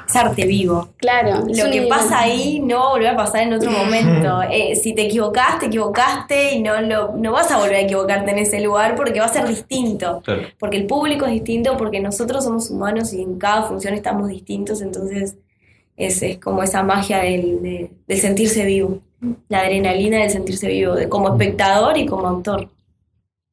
es 0.07 0.17
arte 0.17 0.47
vivo. 0.47 0.91
claro. 0.97 1.45
Lo 1.47 1.71
que 1.71 1.87
pasa 1.89 2.21
ahí 2.21 2.61
no 2.61 2.79
va 2.79 2.87
a 2.87 2.91
volver 2.91 3.09
a 3.09 3.17
pasar 3.17 3.43
en 3.43 3.53
otro 3.55 3.71
momento. 3.71 4.41
Eh, 4.51 4.77
si 4.77 4.95
te 4.95 5.03
equivocás, 5.07 5.59
te 5.59 5.67
equivocaste 5.67 6.53
y 6.55 6.63
no, 6.63 6.81
lo, 6.81 7.13
no 7.17 7.33
vas 7.33 7.51
a 7.51 7.59
volver 7.59 7.75
a 7.77 7.81
equivocarte 7.81 8.31
en 8.31 8.39
ese 8.39 8.61
lugar 8.61 8.95
porque 8.95 9.19
va 9.21 9.27
a 9.27 9.33
ser 9.33 9.47
distinto. 9.49 10.21
Claro. 10.25 10.43
Porque 10.59 10.77
el 10.77 10.87
público 10.87 11.25
es 11.27 11.33
distinto, 11.33 11.77
porque 11.77 11.99
nosotros 12.01 12.45
somos 12.45 12.71
humanos 12.71 13.13
y 13.13 13.23
en 13.23 13.39
cada 13.39 13.63
función 13.65 13.95
estamos 13.95 14.29
distintos, 14.29 14.81
entonces 14.81 15.37
es, 15.97 16.23
es 16.23 16.39
como 16.39 16.63
esa 16.63 16.83
magia 16.83 17.19
del, 17.19 17.63
de- 17.63 17.91
del 18.07 18.19
sentirse 18.21 18.65
vivo, 18.65 19.01
la 19.49 19.61
adrenalina 19.61 20.19
del 20.19 20.31
sentirse 20.31 20.69
vivo, 20.69 20.95
de, 20.95 21.09
como 21.09 21.29
espectador 21.31 21.97
y 21.99 22.07
como 22.07 22.29
actor. 22.29 22.69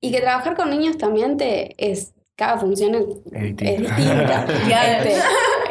Y 0.02 0.12
que 0.12 0.20
trabajar 0.22 0.56
con 0.56 0.70
niños 0.70 0.98
también 0.98 1.38
te 1.38 1.74
es 1.78 2.14
cada 2.36 2.58
función 2.60 2.96
es, 2.96 3.06
Es 3.32 3.80
distinta. 3.80 4.46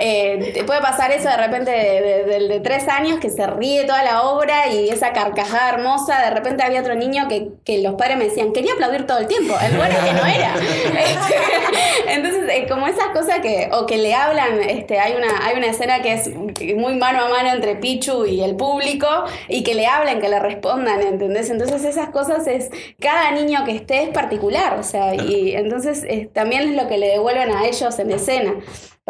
Eh, 0.01 0.53
te 0.55 0.65
puede 0.65 0.81
pasar 0.81 1.13
eso 1.13 1.29
de 1.29 1.37
repente 1.37 1.71
de- 1.71 2.01
de- 2.01 2.25
del 2.25 2.49
de, 2.49 2.61
tres 2.61 2.89
años 2.89 3.21
que 3.21 3.29
se 3.31 3.47
ríe 3.47 3.85
toda 3.85 4.03
la 4.03 4.23
obra 4.23 4.69
y 4.73 4.89
esa 4.89 5.13
carcajada 5.13 5.69
hermosa. 5.71 6.21
De 6.23 6.31
repente 6.31 6.63
había 6.63 6.81
otro 6.81 6.95
niño 6.95 7.29
que, 7.29 7.49
que 7.65 7.79
los 7.83 7.95
padres 7.95 8.17
me 8.17 8.25
decían, 8.25 8.53
quería 8.53 8.73
aplaudir 8.73 9.07
todo 9.07 9.19
el 9.19 9.27
tiempo. 9.27 9.55
El 9.63 9.77
bueno 9.77 9.95
que 10.05 10.13
no 10.13 10.27
era. 10.27 10.55
Entonces, 12.09 12.45
eh, 12.51 12.67
como 12.69 12.87
esas 12.87 13.09
cosas 13.09 13.41
que, 13.41 13.69
o 13.73 13.87
que 13.87 13.99
le 13.99 14.15
hablan, 14.15 14.61
este, 14.63 14.99
hay 14.99 15.15
una, 15.15 15.47
hay 15.47 15.57
una 15.57 15.67
escena 15.67 16.01
que 16.03 16.15
es 16.15 16.29
muy 16.77 16.95
mano 16.97 17.21
a 17.25 17.29
mano 17.29 17.51
entre 17.53 17.77
Pichu 17.77 18.25
y 18.27 18.43
el 18.43 18.57
público, 18.57 19.07
y 19.49 19.63
que 19.63 19.75
le 19.75 19.87
hablen, 19.87 20.21
que 20.21 20.29
le 20.29 20.39
respondan, 20.41 21.01
¿entendés? 21.03 21.51
Entonces 21.51 21.85
esas 21.85 22.11
cosas 22.11 22.47
es, 22.47 22.71
cada 22.99 23.31
niño 23.33 23.65
que 23.65 23.73
esté 23.73 24.03
es 24.05 24.09
particular, 24.11 24.79
o 24.79 24.83
sea, 24.83 25.15
y 25.15 25.53
entonces 25.55 26.05
eh, 26.05 26.29
también 26.33 26.63
es 26.71 26.77
lo 26.83 26.89
que 26.89 26.99
le 26.99 27.09
devuelven 27.09 27.51
a 27.53 27.67
ellos 27.67 27.99
en 27.99 28.11
escena. 28.11 28.55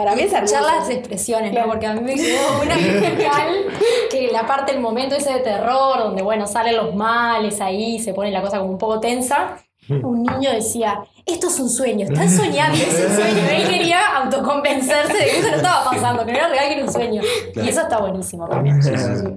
Para 0.00 0.16
mí 0.16 0.22
escuchar 0.22 0.62
las 0.62 0.88
expresiones, 0.88 1.52
¿no? 1.52 1.66
Porque 1.66 1.86
a 1.86 1.92
mí 1.92 2.00
me 2.00 2.14
quedó 2.14 2.62
una 2.62 2.74
musical 2.74 3.66
que 4.10 4.30
la 4.32 4.46
parte 4.46 4.72
del 4.72 4.80
momento 4.80 5.14
ese 5.14 5.30
de 5.34 5.40
terror, 5.40 5.98
donde 5.98 6.22
bueno, 6.22 6.46
salen 6.46 6.74
los 6.78 6.94
males 6.94 7.60
ahí, 7.60 7.98
se 7.98 8.14
pone 8.14 8.30
la 8.30 8.40
cosa 8.40 8.60
como 8.60 8.70
un 8.70 8.78
poco 8.78 8.98
tensa. 8.98 9.58
Un 9.90 10.22
niño 10.22 10.52
decía, 10.52 11.00
esto 11.26 11.48
es 11.48 11.60
un 11.60 11.68
sueño, 11.68 12.06
están 12.06 12.30
soñando, 12.30 12.78
es 12.78 13.08
un 13.10 13.14
sueño. 13.14 13.42
Él 13.52 13.68
quería 13.68 14.16
autoconvencerse 14.22 15.12
de 15.12 15.24
que 15.24 15.38
eso 15.40 15.50
no 15.50 15.56
estaba 15.56 15.90
pasando, 15.90 16.24
que 16.24 16.32
no 16.32 16.38
era 16.38 16.48
real, 16.48 16.68
que 16.68 16.74
era 16.76 16.84
un 16.84 16.92
sueño. 16.92 17.22
Y 17.56 17.68
eso 17.68 17.82
está 17.82 17.98
buenísimo 17.98 18.48
también. 18.48 18.78
Es 18.78 18.86
O, 18.86 18.88
genial. 18.88 19.36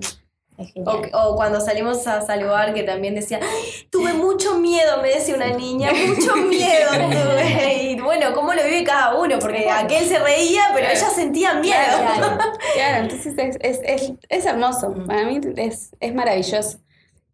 O 1.14 1.36
cuando 1.36 1.60
salimos 1.60 2.06
a 2.08 2.22
saludar, 2.22 2.74
que 2.74 2.84
también 2.84 3.16
decía, 3.16 3.40
"Ay, 3.42 3.88
tuve 3.90 4.14
mucho 4.14 4.58
miedo, 4.58 5.02
me 5.02 5.10
decía 5.10 5.36
una 5.36 5.50
niña, 5.50 5.92
mucho 6.08 6.36
miedo 6.48 6.90
tuve. 6.92 7.74
Y 7.94 8.00
bueno, 8.00 8.34
¿cómo 8.34 8.54
lo 8.54 8.64
vive 8.64 8.84
cada 8.84 9.16
uno? 9.20 9.38
Porque 9.40 9.70
aquel 9.70 10.06
se 10.06 10.20
reía, 10.20 10.64
pero 10.74 10.88
ella 10.88 11.10
sentía 11.10 11.54
miedo. 11.56 11.76
Claro, 11.76 12.38
claro, 12.74 13.04
entonces 13.04 13.34
es, 13.38 13.58
es, 13.62 13.80
es, 13.84 14.12
es 14.30 14.46
hermoso, 14.46 14.94
para 15.06 15.26
mí 15.26 15.40
es, 15.58 15.92
es 16.00 16.14
maravilloso. 16.16 16.80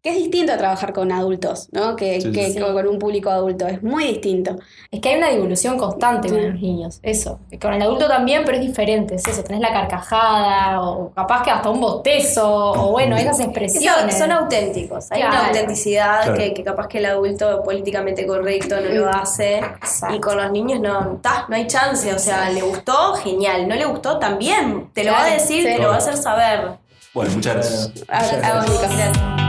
Que 0.02 0.08
es 0.10 0.16
distinto 0.16 0.52
a 0.54 0.56
trabajar 0.56 0.94
con 0.94 1.12
adultos, 1.12 1.68
¿no? 1.72 1.94
Que, 1.94 2.22
Sí, 2.22 2.32
que 2.32 2.46
sí, 2.46 2.52
sí. 2.54 2.58
con 2.60 2.86
un 2.88 2.98
público 2.98 3.28
adulto, 3.28 3.66
es 3.66 3.82
muy 3.82 4.06
distinto. 4.06 4.56
Es 4.90 4.98
que 5.00 5.10
hay 5.10 5.16
una 5.18 5.28
divulgación 5.28 5.76
constante 5.76 6.30
con 6.30 6.42
los 6.42 6.58
niños, 6.58 7.00
eso. 7.02 7.38
Con 7.60 7.74
el 7.74 7.82
adulto 7.82 8.08
también, 8.08 8.42
pero 8.46 8.56
es 8.56 8.62
diferente, 8.66 9.16
es 9.16 9.28
eso. 9.28 9.42
Tenés 9.44 9.60
la 9.60 9.74
carcajada, 9.74 10.80
o 10.80 11.10
capaz 11.12 11.42
que 11.42 11.50
hasta 11.50 11.68
un 11.68 11.82
bostezo, 11.82 12.70
o 12.72 12.92
bueno, 12.92 13.14
esas 13.16 13.36
Son, 13.36 13.46
expresiones. 13.46 14.16
son 14.16 14.32
auténticos, 14.32 15.10
hay 15.12 15.22
una 15.22 15.48
autenticidad 15.48 16.22
Claro. 16.22 16.34
que, 16.38 16.54
que 16.54 16.64
capaz 16.64 16.88
que 16.88 16.96
el 16.96 17.04
adulto 17.04 17.62
políticamente 17.62 18.26
correcto 18.26 18.76
no 18.80 18.88
lo 18.94 19.08
hace. 19.10 19.58
Exacto. 19.58 20.16
Y 20.16 20.20
con 20.20 20.36
los 20.38 20.50
niños 20.50 20.80
no, 20.80 21.18
ta, 21.22 21.44
no 21.48 21.56
hay 21.56 21.66
chance. 21.66 22.12
O 22.14 22.18
sea, 22.18 22.48
le 22.48 22.62
gustó, 22.62 23.14
genial. 23.16 23.68
No 23.68 23.74
le 23.74 23.84
gustó, 23.84 24.18
también. 24.18 24.88
Te 24.94 25.04
lo 25.04 25.12
va 25.12 25.24
a 25.24 25.30
decir, 25.30 25.58
sí. 25.62 25.76
te 25.76 25.78
lo 25.78 25.88
va 25.88 25.96
a 25.96 25.98
hacer 25.98 26.16
saber. 26.16 26.70
Bueno, 27.12 27.32
muchas 27.34 27.54
gracias. 27.54 27.92
A- 28.08 28.48
a 28.48 28.54
vos, 28.60 28.68
Nico. 28.70 28.80
Gracias 28.80 29.39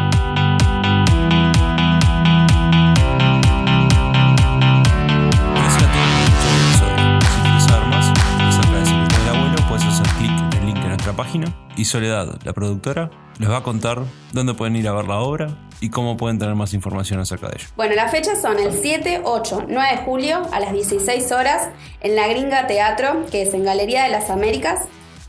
Y 11.82 11.86
Soledad, 11.86 12.40
la 12.44 12.54
productora, 12.54 13.10
les 13.40 13.50
va 13.50 13.58
a 13.58 13.64
contar 13.64 14.04
dónde 14.34 14.54
pueden 14.54 14.76
ir 14.76 14.88
a 14.88 14.92
ver 14.92 15.08
la 15.08 15.18
obra 15.18 15.58
y 15.80 15.90
cómo 15.90 16.16
pueden 16.16 16.38
tener 16.38 16.54
más 16.54 16.76
información 16.76 17.20
acerca 17.20 17.48
de 17.48 17.56
ello. 17.58 17.70
Bueno, 17.76 17.96
las 17.96 18.12
fechas 18.12 18.40
son 18.40 18.60
el 18.60 18.72
7, 18.72 19.22
8, 19.24 19.66
9 19.68 19.90
de 19.90 19.98
julio 20.04 20.44
a 20.52 20.60
las 20.60 20.74
16 20.74 21.32
horas 21.32 21.70
en 22.02 22.16
la 22.16 22.28
Gringa 22.28 22.68
Teatro, 22.68 23.26
que 23.32 23.42
es 23.42 23.56
en 23.56 23.64
Galería 23.64 24.04
de 24.04 24.12
las 24.12 24.30
Américas. 24.30 24.82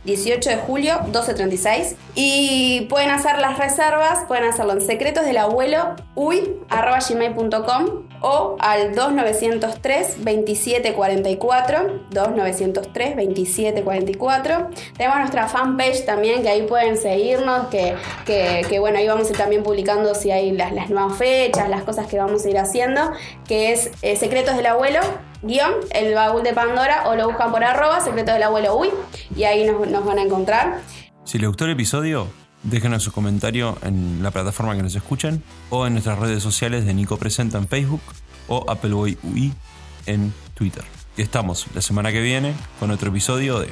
18 0.04 0.50
de 0.50 0.56
julio, 0.56 0.94
12.36. 1.12 1.96
Y 2.14 2.86
pueden 2.90 3.10
hacer 3.10 3.38
las 3.38 3.58
reservas, 3.58 4.24
pueden 4.26 4.44
hacerlo 4.44 4.72
en 4.72 4.80
secretos 4.80 5.24
del 5.24 5.38
abuelo 5.38 5.96
gmail.com 6.16 8.08
o 8.22 8.56
al 8.60 8.94
2903 8.94 10.24
2744 10.24 12.02
2903 12.10 13.16
2744 13.16 14.70
tenemos 14.96 15.18
nuestra 15.18 15.48
fanpage 15.48 16.04
también 16.04 16.42
que 16.42 16.48
ahí 16.48 16.62
pueden 16.62 16.96
seguirnos 16.96 17.66
que, 17.68 17.96
que, 18.24 18.78
bueno 18.78 18.98
ahí 18.98 19.08
vamos 19.08 19.28
a 19.28 19.30
ir 19.30 19.36
también 19.36 19.62
publicando 19.62 20.14
si 20.14 20.30
hay 20.30 20.52
las, 20.52 20.72
las, 20.72 20.90
nuevas 20.90 21.18
fechas 21.18 21.68
las 21.68 21.82
cosas 21.82 22.06
que 22.06 22.18
vamos 22.18 22.44
a 22.44 22.50
ir 22.50 22.58
haciendo 22.58 23.10
que 23.46 23.72
es 23.72 23.90
eh, 24.02 24.16
secretos 24.16 24.56
del 24.56 24.66
abuelo 24.66 25.00
guion 25.42 25.74
el 25.90 26.14
baúl 26.14 26.42
de 26.42 26.52
Pandora 26.52 27.04
o 27.08 27.14
lo 27.14 27.28
buscan 27.28 27.50
por 27.50 27.64
arroba 27.64 28.00
secretos 28.00 28.34
del 28.34 28.42
abuelo 28.44 28.76
uy 28.76 28.90
y 29.36 29.44
ahí 29.44 29.64
nos, 29.64 29.88
nos 29.88 30.04
van 30.04 30.18
a 30.18 30.22
encontrar 30.22 30.80
si 31.24 31.38
les 31.38 31.48
gustó 31.48 31.64
el 31.64 31.72
episodio 31.72 32.28
Déjenos 32.62 33.02
su 33.02 33.10
comentario 33.10 33.76
en 33.82 34.22
la 34.22 34.30
plataforma 34.30 34.76
que 34.76 34.84
nos 34.84 34.94
escuchen 34.94 35.42
o 35.68 35.86
en 35.86 35.94
nuestras 35.94 36.18
redes 36.18 36.42
sociales 36.42 36.86
de 36.86 36.94
Nico 36.94 37.16
Presenta 37.16 37.58
en 37.58 37.66
Facebook 37.66 38.02
o 38.46 38.64
Appleboy 38.70 39.18
UI 39.24 39.52
en 40.06 40.32
Twitter. 40.54 40.84
Y 41.16 41.22
estamos 41.22 41.66
la 41.74 41.82
semana 41.82 42.12
que 42.12 42.20
viene 42.20 42.54
con 42.78 42.90
otro 42.92 43.10
episodio 43.10 43.58
de 43.58 43.68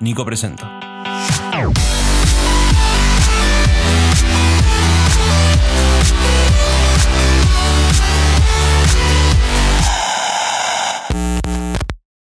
Nico 0.00 0.24
Presenta. 0.24 0.80